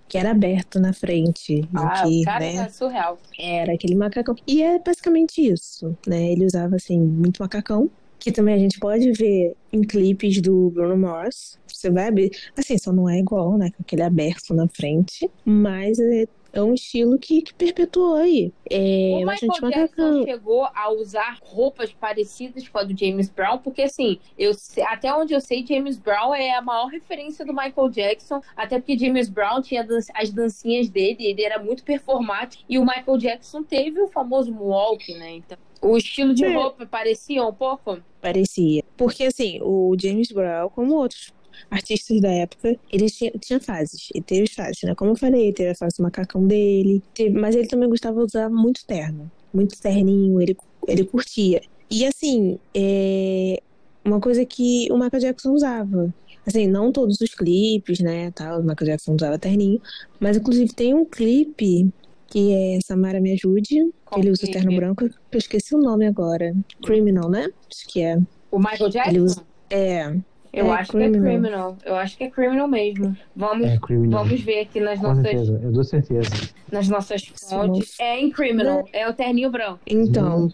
[0.09, 1.69] que era aberto na frente.
[1.75, 3.19] Ah, que, o cara né, é surreal.
[3.39, 4.35] era aquele macacão.
[4.47, 6.33] E é basicamente isso, né?
[6.33, 7.91] Ele usava, assim, muito macacão.
[8.19, 11.57] Que também a gente pode ver em clipes do Bruno Mars.
[11.69, 12.33] Você vai abrir.
[12.57, 13.71] Assim, só não é igual, né?
[13.77, 15.31] Com aquele aberto na frente.
[15.45, 18.53] Mas é, é um estilo que, que perpetuou aí.
[18.71, 23.59] É o bastante Michael Jackson chegou a usar roupas parecidas com a do James Brown,
[23.59, 24.53] porque assim, eu
[24.87, 28.99] até onde eu sei, James Brown é a maior referência do Michael Jackson, até porque
[28.99, 33.63] James Brown tinha dan- as dancinhas dele, ele era muito performático, e o Michael Jackson
[33.63, 35.33] teve o famoso moonwalk, né?
[35.37, 37.99] Então, o estilo de roupa parecia um pouco.
[38.21, 38.83] Parecia.
[38.97, 41.33] Porque, assim, o James Brown, como outros
[41.71, 44.09] artistas da época, ele tinha, tinha fases.
[44.15, 44.95] Ele teve fases, né?
[44.95, 47.03] Como eu falei, teve a fase do macacão dele.
[47.15, 49.31] teve- mas ele também gostava de usar muito terno.
[49.53, 51.61] Muito terninho, ele, ele curtia.
[51.91, 53.61] E, assim, é
[54.05, 56.13] uma coisa que o Michael Jackson usava.
[56.47, 59.81] Assim, não todos os clipes, né, tal, o Michael Jackson usava terninho.
[60.21, 61.89] Mas, inclusive, tem um clipe
[62.31, 65.05] que é Samara Me Ajude, Qual ele usa o terno branco.
[65.05, 66.55] Eu esqueci o nome agora.
[66.83, 67.49] Criminal, né?
[67.71, 68.19] Acho que é.
[68.51, 69.11] O Michael Jackson?
[69.11, 70.15] Ele usa- É,
[70.59, 71.11] Eu é acho Criminal.
[71.13, 71.77] que é criminal.
[71.85, 73.17] Eu acho que é criminal mesmo.
[73.37, 74.25] Vamos, É criminal.
[74.25, 76.31] vamos ver aqui nas Com nossas, certeza, eu dou certeza.
[76.73, 77.95] nas nossas fontes.
[78.01, 78.85] É em criminal.
[78.93, 79.81] É o terninho branco.
[79.87, 80.49] então,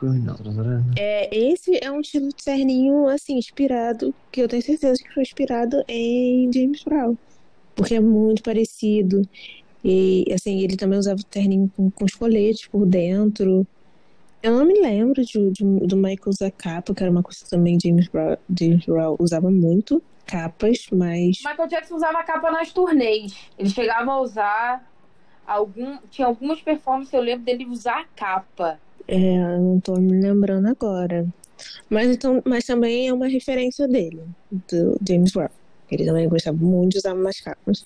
[0.97, 5.23] é, esse é um estilo de terninho, assim, inspirado, que eu tenho certeza que foi
[5.23, 7.17] inspirado em James Brown.
[7.75, 9.23] Porque é muito parecido.
[9.85, 13.67] E, assim, ele também usava o terninho com, com os coletes por dentro.
[14.45, 17.49] Eu não me lembro de, de- do Michael usar capa, que era uma coisa que
[17.49, 20.03] também James Brown, James Brown usava muito.
[20.27, 23.35] Capas, mas Michael Jackson usava capa nas turnês.
[23.59, 24.87] Ele chegava a usar
[25.47, 25.97] algum.
[26.11, 28.79] Tinha algumas performances, eu lembro dele usar capa.
[29.09, 31.27] É, eu não tô me lembrando agora.
[31.89, 35.49] Mas, então, mas também é uma referência dele, do James Brown.
[35.91, 37.83] Ele também gostava muito de usar umas capas.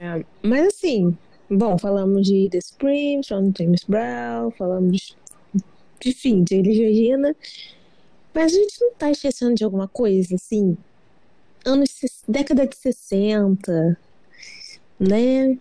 [0.00, 1.16] É, mas assim,
[1.48, 5.16] bom, falamos de The Supremes, falamos de James Brown, falamos,
[6.04, 7.36] enfim, de Elis Regina.
[8.34, 10.76] Mas a gente não tá esquecendo de alguma coisa, assim?
[11.64, 11.90] Anos,
[12.28, 13.98] década de 60,
[15.00, 15.58] né?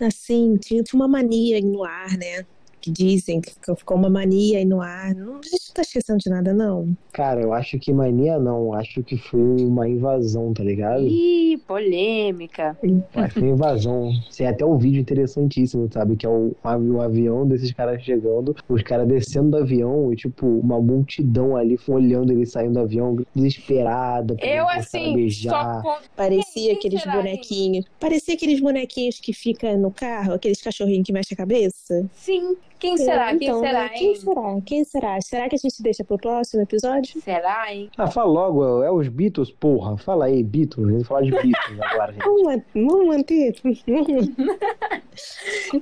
[0.00, 2.44] Assim, tinha, uma mania aí no ar, né?
[2.80, 5.14] Que dizem que ficou uma mania aí no ar.
[5.14, 6.96] Não, a gente tá esquecendo de nada, não.
[7.12, 8.72] Cara, eu acho que mania não.
[8.72, 11.02] Acho que foi uma invasão, tá ligado?
[11.02, 12.76] Ih, polêmica.
[12.80, 14.10] Que foi invasão.
[14.36, 16.16] Tem até um vídeo interessantíssimo, sabe?
[16.16, 20.16] Que é o, um um avião desses caras chegando, os caras descendo do avião e,
[20.16, 24.36] tipo, uma multidão ali olhando ele saindo do avião, desesperada.
[24.40, 25.82] Eu, assim, beijar.
[25.82, 27.84] só Parecia aqueles bonequinhos.
[27.98, 32.08] Parecia aqueles bonequinhos que ficam no carro, aqueles cachorrinhos que mexem a cabeça.
[32.14, 32.56] Sim.
[32.84, 33.28] Quem será?
[33.36, 34.14] Quem Então, será, Quem hein?
[34.16, 34.60] será?
[34.66, 35.20] Quem será?
[35.22, 37.20] Será que a gente deixa pro próximo episódio?
[37.22, 37.90] Será, hein?
[37.96, 39.96] Ah, fala logo, é os Beatles, porra.
[39.96, 40.86] Fala aí, Beatles.
[40.90, 42.24] Vamos falar de Beatles agora, gente.
[42.24, 43.54] Vamos, man- vamos manter?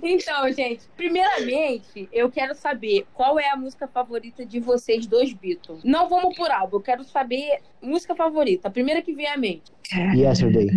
[0.03, 5.83] Então, gente, primeiramente, eu quero saber qual é a música favorita de vocês dois Beatles.
[5.85, 9.73] Não vamos por álbum, eu quero saber música favorita, a primeira que vem à mente.
[10.15, 10.69] Yesterday.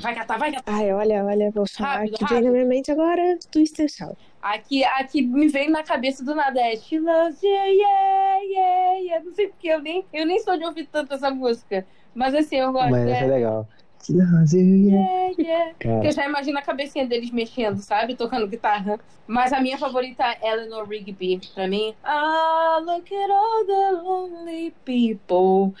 [0.00, 0.72] Vai catar, vai catar.
[0.74, 4.16] Ai, olha, olha, vou falar Rápido, que veio na minha mente agora Twister Shout.
[4.40, 9.24] Aqui, aqui me veio na cabeça do nada é She loves you, yeah, yeah, yeah.
[9.24, 11.84] Não sei porque eu nem, eu nem sou de ouvir tanto essa música.
[12.14, 12.90] Mas assim, eu gosto.
[12.90, 13.68] Mas essa é é, legal.
[14.08, 14.44] Yeah.
[14.54, 15.74] yeah, yeah.
[15.78, 18.14] Cara, Eu já imagino a cabecinha deles mexendo, sabe?
[18.14, 18.98] Tocando guitarra.
[19.26, 21.40] Mas a minha favorita é Eleanor Rigby.
[21.54, 21.94] Pra mim.
[22.02, 25.74] Ah, look at all the lonely people.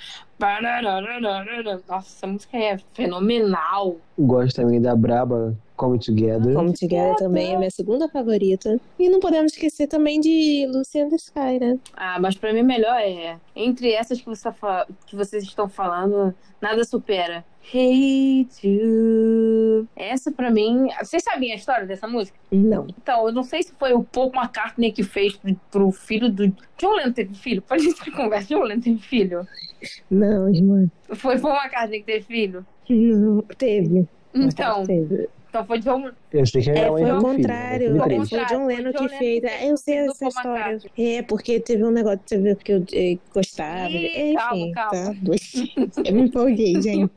[1.88, 3.96] Nossa, essa música é fenomenal.
[4.18, 6.54] gosto também da Braba, Come Together.
[6.54, 8.80] Come Together também é minha segunda favorita.
[8.98, 11.78] E não podemos esquecer também de Lucy and the Sky, né?
[11.94, 13.38] Ah, mas pra mim melhor é.
[13.54, 17.44] Entre essas que, você tá que vocês estão falando, nada supera.
[17.68, 19.86] Hate you.
[19.94, 20.88] Essa pra mim.
[20.98, 22.36] Vocês sabem a história dessa música?
[22.50, 22.86] Não.
[23.00, 26.48] Então, eu não sei se foi o Paul McCartney que fez pro, pro filho do.
[26.76, 27.62] John Lennon teve filho?
[27.62, 28.48] Pode gente conversa.
[28.48, 29.46] John Lennon teve filho?
[30.10, 30.88] Não, irmã.
[31.14, 32.66] Foi Paul McCartney que teve filho?
[32.88, 34.08] Não, teve.
[34.34, 34.84] Então.
[34.84, 35.28] Teve.
[35.58, 36.10] Então foi John.
[36.32, 37.94] Eu que É, foi o filho, contrário.
[37.94, 37.98] né?
[38.04, 38.26] Foi.
[38.26, 39.40] Foi John Lennon que Lennon fez.
[39.40, 40.78] que Eu sei essa história.
[40.96, 43.88] É, porque teve um negócio teve, que eu eh, gostava.
[43.90, 44.90] Ih, Enfim, calma, calma.
[44.90, 45.14] tá?
[46.04, 47.10] Eu me empolguei, gente.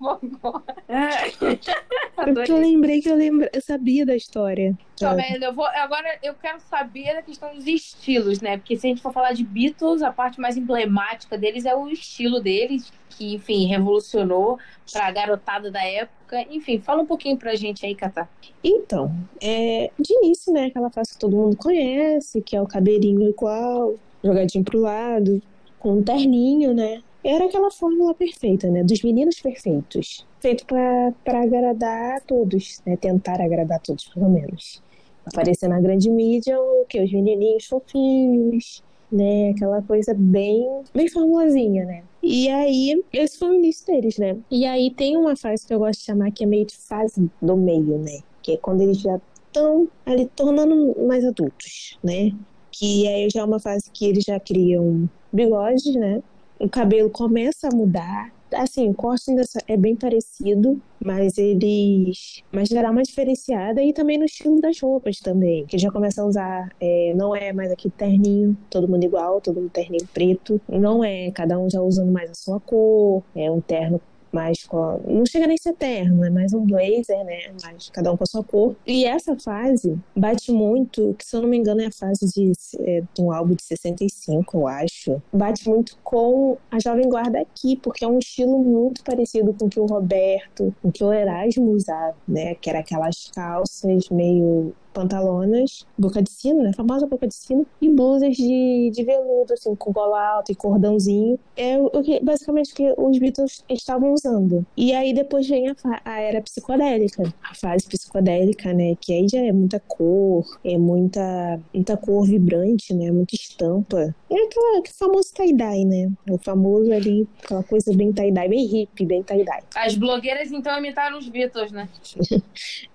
[2.26, 3.50] É porque eu lembrei que eu, lembra...
[3.54, 4.78] eu sabia da história.
[5.10, 5.44] Vendo?
[5.44, 8.58] Eu vou, agora eu quero saber da questão dos estilos, né?
[8.58, 11.88] Porque se a gente for falar de Beatles, a parte mais emblemática deles é o
[11.90, 14.58] estilo deles, que, enfim, revolucionou
[14.92, 16.42] pra garotada da época.
[16.50, 18.30] Enfim, fala um pouquinho pra gente aí, Catar.
[18.64, 19.12] Então,
[19.42, 23.96] é, de início, né, aquela fase que todo mundo conhece, que é o cabelinho igual,
[24.24, 25.42] jogadinho pro lado,
[25.80, 27.02] com um terninho, né?
[27.24, 28.84] Era aquela fórmula perfeita, né?
[28.84, 30.26] Dos meninos perfeitos.
[30.40, 32.98] Feito pra agradar a todos, né?
[32.98, 34.82] Tentar agradar a todos, pelo menos.
[35.26, 37.02] Aparecer na grande mídia o que?
[37.02, 39.50] Os menininhos fofinhos, né?
[39.52, 42.04] Aquela coisa bem, bem formulazinha, né?
[42.24, 44.38] E aí, esse foi o início deles, né?
[44.50, 47.30] E aí tem uma fase que eu gosto de chamar que é meio de fase
[47.42, 48.20] do meio, né?
[48.42, 52.32] Que é quando eles já estão ali tornando mais adultos, né?
[52.72, 56.24] Que aí já é uma fase que eles já criam bigodes, né?
[56.60, 58.32] O cabelo começa a mudar.
[58.54, 58.94] Assim, o
[59.30, 62.44] ainda é bem parecido, mas eles.
[62.52, 65.66] Mas já dá uma diferenciada e também no estilo das roupas também.
[65.66, 66.70] Que já começa a usar.
[66.80, 70.60] é, não é mais aquele terninho, todo mundo igual, todo mundo terninho preto.
[70.68, 73.24] Não é, cada um já usando mais a sua cor.
[73.36, 74.68] É um terno mais.
[75.06, 77.52] Não chega nem a ser terno, é mais um blazer, né?
[77.64, 78.76] Mas cada um com a sua cor.
[78.86, 82.52] E essa fase bate muito, que se eu não me engano é a fase de,
[82.80, 85.22] é, de um álbum de 65, eu acho.
[85.32, 89.70] Bate muito com a Jovem Guarda aqui, porque é um estilo muito parecido com o
[89.70, 92.56] que o Roberto, com o que o Erasmo usava, né?
[92.56, 96.72] Que era aquelas calças meio pantalonas, boca de sino, né?
[96.74, 101.40] Famosa boca de sino, e blusas de, de veludo, assim, com gola alta e cordãozinho.
[101.56, 104.66] É o que, basicamente o que os Beatles estavam usando.
[104.76, 105.76] E aí depois vem a,
[106.06, 108.96] a era psicodélica, a fase psicodélica, né?
[109.00, 113.12] Que aí já é muita cor, é muita, muita cor vibrante, né?
[113.12, 114.16] Muita estampa.
[114.30, 116.12] É aquela, aquele famoso tie-dye, né?
[116.30, 119.64] O famoso ali, aquela coisa bem tie-dye, bem hippie, bem tie-dye.
[119.76, 121.90] As blogueiras então imitaram os Beatles, né?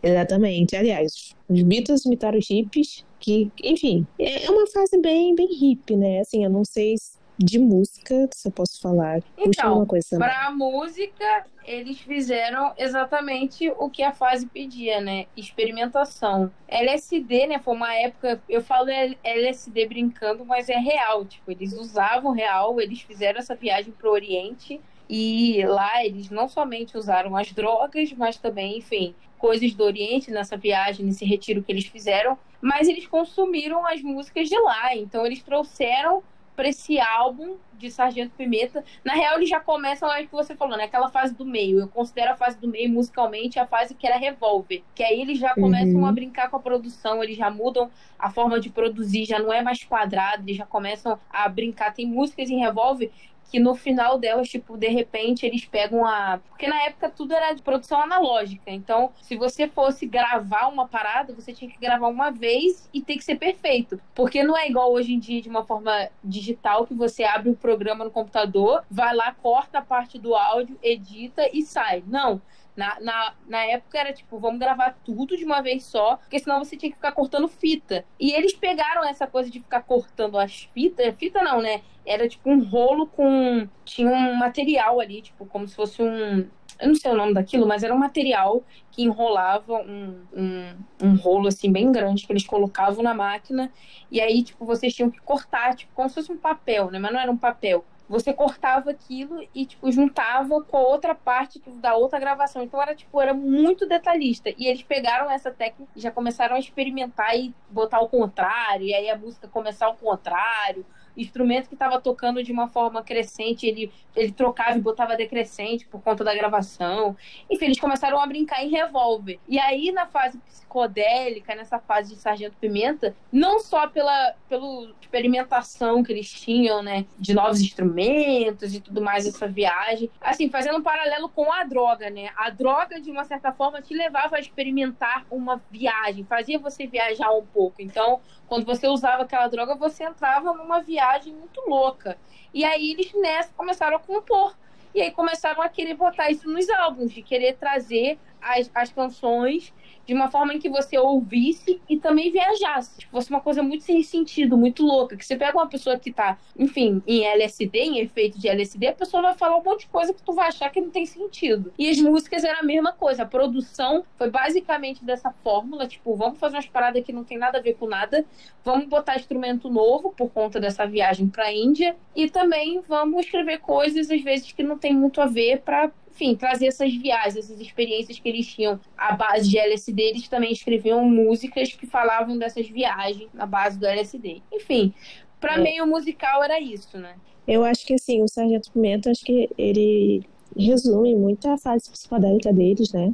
[0.03, 0.77] Exatamente.
[0.77, 6.21] Aliás, os Beatles imitaram os hippies, que, enfim, é uma fase bem, bem hippie, né?
[6.21, 9.23] Assim, eu não sei se- de música, se eu posso falar.
[9.37, 10.27] Então, coisa também.
[10.27, 15.27] Pra música, eles fizeram exatamente o que a fase pedia, né?
[15.37, 16.51] Experimentação.
[16.67, 17.59] LSD, né?
[17.59, 18.41] Foi uma época.
[18.49, 18.89] Eu falo
[19.23, 21.25] LSD brincando, mas é real.
[21.27, 24.81] Tipo, eles usavam real, eles fizeram essa viagem pro Oriente.
[25.09, 30.57] E lá eles não somente usaram as drogas, mas também, enfim, coisas do Oriente nessa
[30.57, 32.38] viagem, nesse retiro que eles fizeram.
[32.61, 34.97] Mas eles consumiram as músicas de lá.
[34.97, 36.23] Então eles trouxeram
[36.57, 38.83] para esse álbum de Sargento Pimenta.
[39.05, 40.85] Na real, eles já começam lá que você falou, né?
[40.85, 41.79] Aquela fase do meio.
[41.81, 44.83] Eu considero a fase do meio musicalmente a fase que era Revolver.
[44.95, 46.07] Que aí eles já começam Uhum.
[46.07, 49.61] a brincar com a produção, eles já mudam a forma de produzir, já não é
[49.61, 51.92] mais quadrado, eles já começam a brincar.
[51.92, 53.11] Tem músicas em Revolver
[53.51, 56.41] que no final delas, tipo, de repente eles pegam a.
[56.49, 58.71] Porque na época tudo era de produção analógica.
[58.71, 63.17] Então, se você fosse gravar uma parada, você tinha que gravar uma vez e tem
[63.17, 64.01] que ser perfeito.
[64.15, 67.57] Porque não é igual hoje em dia de uma forma digital que você abre o
[67.57, 72.03] programa no computador, vai lá, corta a parte do áudio, edita e sai.
[72.07, 72.41] Não.
[72.77, 76.62] Na, na, na época era tipo, vamos gravar tudo de uma vez só, porque senão
[76.62, 78.05] você tinha que ficar cortando fita.
[78.21, 81.15] E eles pegaram essa coisa de ficar cortando as fitas.
[81.17, 81.81] Fita não, né?
[82.05, 83.67] Era tipo um rolo com.
[83.85, 86.47] Tinha um material ali, tipo, como se fosse um.
[86.79, 91.17] Eu não sei o nome daquilo, mas era um material que enrolava um, um, um
[91.17, 93.73] rolo assim bem grande que eles colocavam na máquina.
[94.11, 96.99] E aí, tipo, vocês tinham que cortar, tipo, como se fosse um papel, né?
[96.99, 101.61] Mas não era um papel você cortava aquilo e, tipo, juntava com a outra parte
[101.66, 102.62] da outra gravação.
[102.62, 104.51] Então era, tipo, era muito detalhista.
[104.57, 108.95] E eles pegaram essa técnica e já começaram a experimentar e botar ao contrário, e
[108.95, 110.87] aí a música começar ao contrário.
[111.16, 116.02] Instrumento que estava tocando de uma forma crescente, ele, ele trocava e botava decrescente por
[116.02, 117.16] conta da gravação.
[117.50, 119.38] Enfim, eles começaram a brincar em revólver.
[119.48, 126.02] E aí, na fase psicodélica, nessa fase de Sargento Pimenta, não só pela, pela experimentação
[126.02, 130.11] que eles tinham, né, de novos instrumentos instrumentos e tudo mais, essa viagem.
[130.20, 132.31] Assim, fazendo um paralelo com a droga, né?
[132.37, 137.31] A droga, de uma certa forma, te levava a experimentar uma viagem, fazia você viajar
[137.33, 137.81] um pouco.
[137.81, 142.19] Então, quando você usava aquela droga, você entrava numa viagem muito louca.
[142.53, 144.57] E aí eles nessa começaram a compor.
[144.95, 149.73] E aí começaram a querer botar isso nos álbuns, de querer trazer as, as canções
[150.07, 152.99] de uma forma em que você ouvisse e também viajasse.
[152.99, 155.16] Tipo, fosse uma coisa muito sem sentido, muito louca.
[155.16, 158.92] Que você pega uma pessoa que tá, enfim, em LSD, em efeito de LSD, a
[158.92, 161.73] pessoa vai falar um monte de coisa que tu vai achar que não tem sentido.
[161.79, 163.25] E as músicas eram a mesma coisa.
[163.25, 167.59] A produção foi basicamente dessa fórmula, tipo, vamos fazer umas paradas que não tem nada
[167.59, 168.25] a ver com nada,
[168.64, 174.11] vamos botar instrumento novo por conta dessa viagem pra Índia e também vamos escrever coisas,
[174.11, 178.19] às vezes, que não tem muito a ver para enfim, trazer essas viagens, essas experiências
[178.19, 183.29] que eles tinham à base de LSD, eles também escreviam músicas que falavam dessas viagens
[183.35, 184.40] na base do LSD.
[184.50, 184.94] Enfim,
[185.38, 185.58] para é.
[185.58, 187.17] meio musical era isso, né?
[187.46, 190.25] Eu acho que assim, o Sargento Pimenta, acho que ele
[190.56, 193.12] resume muito a fase psicodélica deles, né?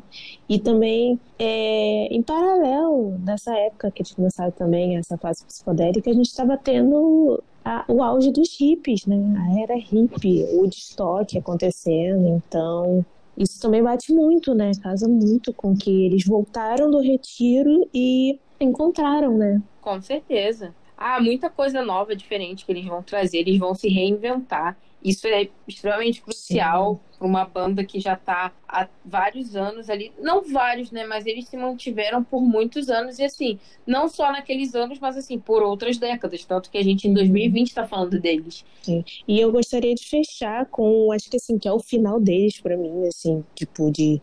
[0.48, 6.14] E também, é, em paralelo, nessa época que eles começaram também essa fase psicodélica, a
[6.14, 9.16] gente estava tendo a, o auge dos hippies, né?
[9.16, 12.28] A era hippie, o destoque acontecendo.
[12.28, 13.04] Então,
[13.36, 14.72] isso também bate muito, né?
[14.82, 19.62] Casa muito com que eles voltaram do retiro e encontraram, né?
[19.80, 20.74] Com certeza.
[20.96, 24.78] Ah, muita coisa nova, diferente que eles vão trazer, eles vão se reinventar.
[25.04, 30.12] Isso é extremamente crucial para uma banda que já está há vários anos ali.
[30.18, 31.04] Não vários, né?
[31.04, 33.18] Mas eles se mantiveram por muitos anos.
[33.18, 36.44] E assim, não só naqueles anos, mas assim, por outras décadas.
[36.44, 38.64] Tanto que a gente em 2020 está falando deles.
[38.82, 39.04] Sim.
[39.26, 42.76] E eu gostaria de fechar com, acho que assim, que é o final deles para
[42.76, 44.20] mim, assim, tipo, de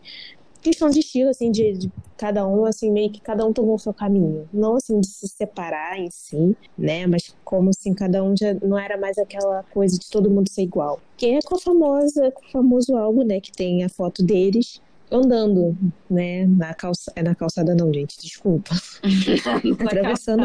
[0.60, 3.78] questão de estilo, assim, de, de, cada um, assim, meio que cada um tomou o
[3.78, 4.48] seu caminho.
[4.52, 7.06] Não, assim, de se separar em si, né?
[7.06, 10.62] Mas como, assim, cada um já não era mais aquela coisa de todo mundo ser
[10.62, 11.00] igual.
[11.16, 13.40] Que é com a famosa, com o famoso álbum, né?
[13.40, 14.80] Que tem a foto deles
[15.10, 15.76] andando,
[16.08, 16.46] né?
[16.46, 18.74] Na, calça, é na calçada não, gente, desculpa.
[19.84, 20.44] atravessando,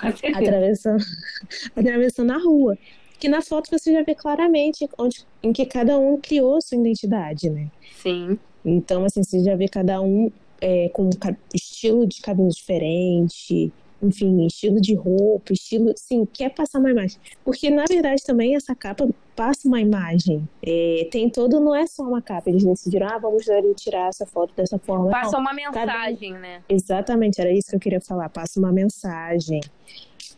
[0.00, 1.04] atravessando,
[1.76, 2.78] atravessando a rua.
[3.18, 7.48] Que na foto você já vê claramente onde, em que cada um criou sua identidade,
[7.50, 7.70] né?
[8.02, 8.38] Sim.
[8.64, 11.10] Então, assim, você já vê cada um é, com
[11.52, 17.18] estilo de cabelo diferente, enfim, estilo de roupa, estilo, sim, quer passar uma imagem.
[17.44, 20.46] Porque, na verdade, também essa capa passa uma imagem.
[20.62, 22.50] É, tem todo, não é só uma capa.
[22.50, 23.44] Eles decidiram, ah, vamos
[23.76, 25.08] tirar essa foto dessa forma.
[25.10, 26.40] Passa não, uma mensagem, cada...
[26.40, 26.62] né?
[26.68, 28.28] Exatamente, era isso que eu queria falar.
[28.28, 29.60] Passa uma mensagem.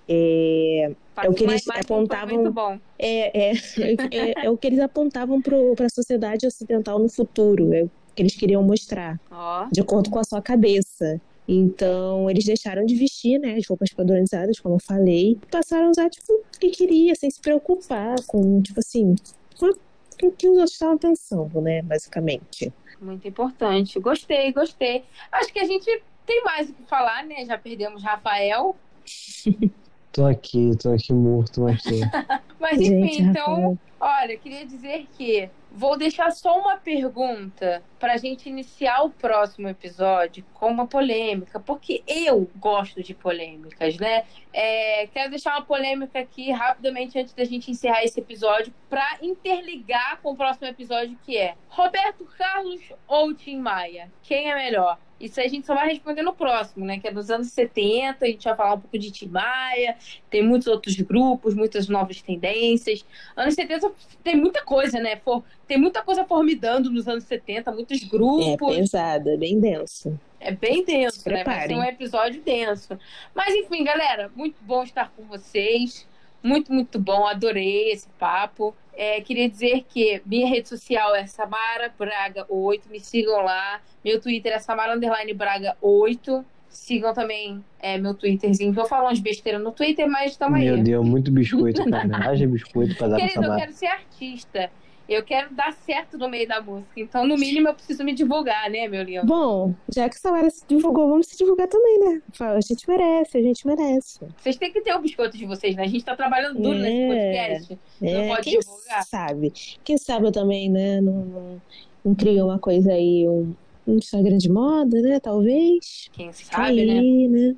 [0.06, 2.80] É, é o que eles apontavam.
[2.98, 3.52] É, é,
[4.12, 7.72] é, é, o que eles apontavam para a sociedade ocidental no futuro.
[7.72, 9.66] É que eles queriam mostrar, oh.
[9.72, 11.20] de acordo com a sua cabeça.
[11.46, 16.08] Então, eles deixaram de vestir, né, as roupas padronizadas, como eu falei, passaram a usar,
[16.08, 19.14] tipo, o que queria, sem se preocupar com, tipo assim,
[19.58, 22.72] com o que os outros estavam pensando, né, basicamente.
[23.00, 24.00] Muito importante.
[24.00, 25.04] Gostei, gostei.
[25.30, 27.44] Acho que a gente tem mais o que falar, né?
[27.44, 28.74] Já perdemos Rafael.
[30.12, 31.90] tô aqui, tô aqui morto, mas tô.
[32.58, 38.16] mas enfim, gente, então, olha, queria dizer que Vou deixar só uma pergunta para a
[38.16, 44.24] gente iniciar o próximo episódio com uma polêmica, porque eu gosto de polêmicas, né?
[44.52, 50.20] É, quero deixar uma polêmica aqui rapidamente antes da gente encerrar esse episódio para interligar
[50.22, 54.12] com o próximo episódio que é Roberto Carlos ou Tim Maia?
[54.22, 54.96] Quem é melhor?
[55.20, 56.98] Isso a gente só vai responder no próximo, né?
[56.98, 59.96] Que é dos anos 70, a gente vai falar um pouco de Tim Maia,
[60.28, 63.04] tem muitos outros grupos, muitas novas tendências.
[63.36, 63.92] Anos 70
[64.22, 65.16] tem muita coisa, né?
[65.16, 68.74] For, tem muita coisa formidando nos anos 70, muitos grupos.
[68.74, 70.18] É pesado, é bem denso.
[70.40, 71.42] É bem denso, né?
[71.42, 72.98] Vai ser um episódio denso.
[73.34, 76.06] Mas enfim, galera, muito bom estar com vocês.
[76.42, 77.26] Muito, muito bom.
[77.26, 78.74] Adorei esse papo.
[78.96, 82.88] É, queria dizer que minha rede social é Samara Braga 8.
[82.88, 83.80] Me sigam lá.
[84.04, 84.98] Meu Twitter é Samara
[85.34, 86.44] Braga 8.
[86.68, 88.72] Sigam também é, meu Twitterzinho.
[88.72, 90.64] Vou falar umas besteiras no Twitter, mas estamos aí.
[90.64, 92.28] Meu Deus, muito biscoito, cara.
[92.28, 94.70] Haja biscoito pra dar Querido, eu quero ser artista.
[95.08, 96.88] Eu quero dar certo no meio da música.
[96.96, 99.26] Então, no mínimo, eu preciso me divulgar, né, meu lindo?
[99.26, 102.22] Bom, já que a Samara se divulgou, vamos se divulgar também, né?
[102.40, 104.20] A gente merece, a gente merece.
[104.38, 105.82] Vocês têm que ter o biscoito de vocês, né?
[105.82, 107.78] A gente tá trabalhando duro é, nesse podcast.
[108.02, 109.04] É, não pode quem divulgar.
[109.04, 109.52] sabe?
[109.84, 111.00] Quem sabe eu também, né?
[111.02, 111.62] Não, não,
[112.02, 113.54] não crio uma coisa aí, um,
[113.86, 115.20] um Instagram de moda, né?
[115.20, 116.08] Talvez.
[116.12, 117.48] Quem sabe, aí, né?
[117.48, 117.56] né?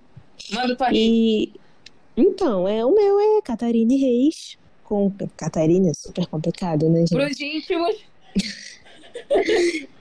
[0.52, 1.52] Manda tua e...
[2.16, 7.10] Então, é, o meu é Catarine Reis com Catarina, é super complicado, né, gente?
[7.10, 7.96] Pros íntimos.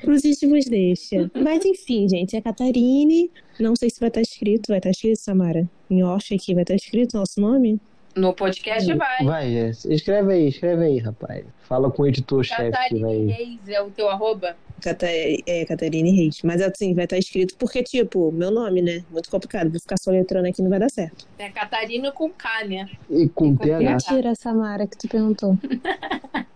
[0.00, 1.30] Pros íntimos deixa.
[1.34, 3.30] Mas enfim, gente, é Catarine.
[3.58, 4.68] Não sei se vai estar escrito.
[4.68, 5.68] Vai estar escrito, Samara?
[5.90, 7.78] Em off aqui vai estar escrito nosso nome?
[8.16, 9.24] No podcast vai.
[9.24, 9.84] Vai, Jess.
[9.84, 11.44] Escreve aí, escreve aí, rapaz.
[11.62, 13.26] Fala com o editor-chefe que Catarina vai.
[13.26, 14.56] Reis é o teu arroba?
[14.80, 16.40] Cata é, Catarine Reis.
[16.42, 19.04] Mas assim, vai estar escrito porque, tipo, meu nome, né?
[19.10, 19.70] Muito complicado.
[19.70, 21.26] Vou ficar soletrando aqui não vai dar certo.
[21.38, 22.88] É Catarina com K, né?
[23.08, 23.78] E com com PH.
[23.78, 23.90] PH.
[23.90, 25.58] Mentira, Samara, que tu perguntou.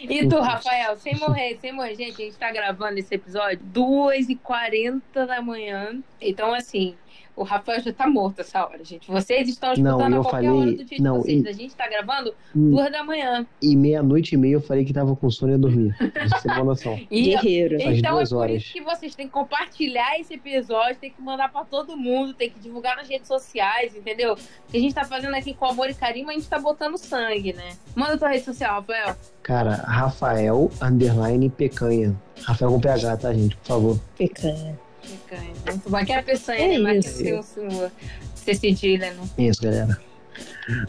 [0.00, 5.02] E tu, Rafael, sem morrer, sem morrer, gente, a gente tá gravando esse episódio 2h40
[5.26, 5.98] da manhã.
[6.20, 6.94] Então, assim,
[7.36, 9.08] o Rafael já tá morto essa hora, gente.
[9.10, 11.44] Vocês estão Não, escutando eu a qualquer falei- hora do dia não, de vocês.
[11.44, 13.46] e- A gente tá gravando Hum, 2 da manhã.
[13.60, 15.94] E meia-noite e meia eu falei que tava com sono e ia dormir.
[15.98, 16.98] Você tem uma noção.
[17.10, 17.76] E Guerreiro.
[17.80, 18.62] Então é duas por horas.
[18.62, 22.48] isso que vocês têm que compartilhar esse episódio, tem que mandar pra todo mundo, tem
[22.50, 24.32] que divulgar nas redes sociais, entendeu?
[24.34, 24.36] O
[24.70, 26.96] que a gente tá fazendo aqui com amor e carinho, mas a gente tá botando
[26.96, 27.72] sangue, né?
[27.94, 29.14] Manda tua rede social, Rafael.
[29.42, 32.14] Cara, Rafael underline Pecanha.
[32.42, 33.56] Rafael com PH, tá, gente?
[33.56, 34.00] Por favor.
[34.16, 34.78] Picanha.
[35.06, 35.52] Picanha.
[35.66, 35.98] Muito bom.
[35.98, 37.22] É a peçanha, É isso.
[37.22, 37.90] tem o seu
[38.54, 39.98] cedilha, isso, galera.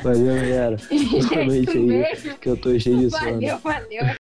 [0.03, 0.77] Valeu, galera.
[1.29, 3.31] Boa noite aí, que eu tô cheio de sono.
[3.33, 4.03] Valeu, valeu.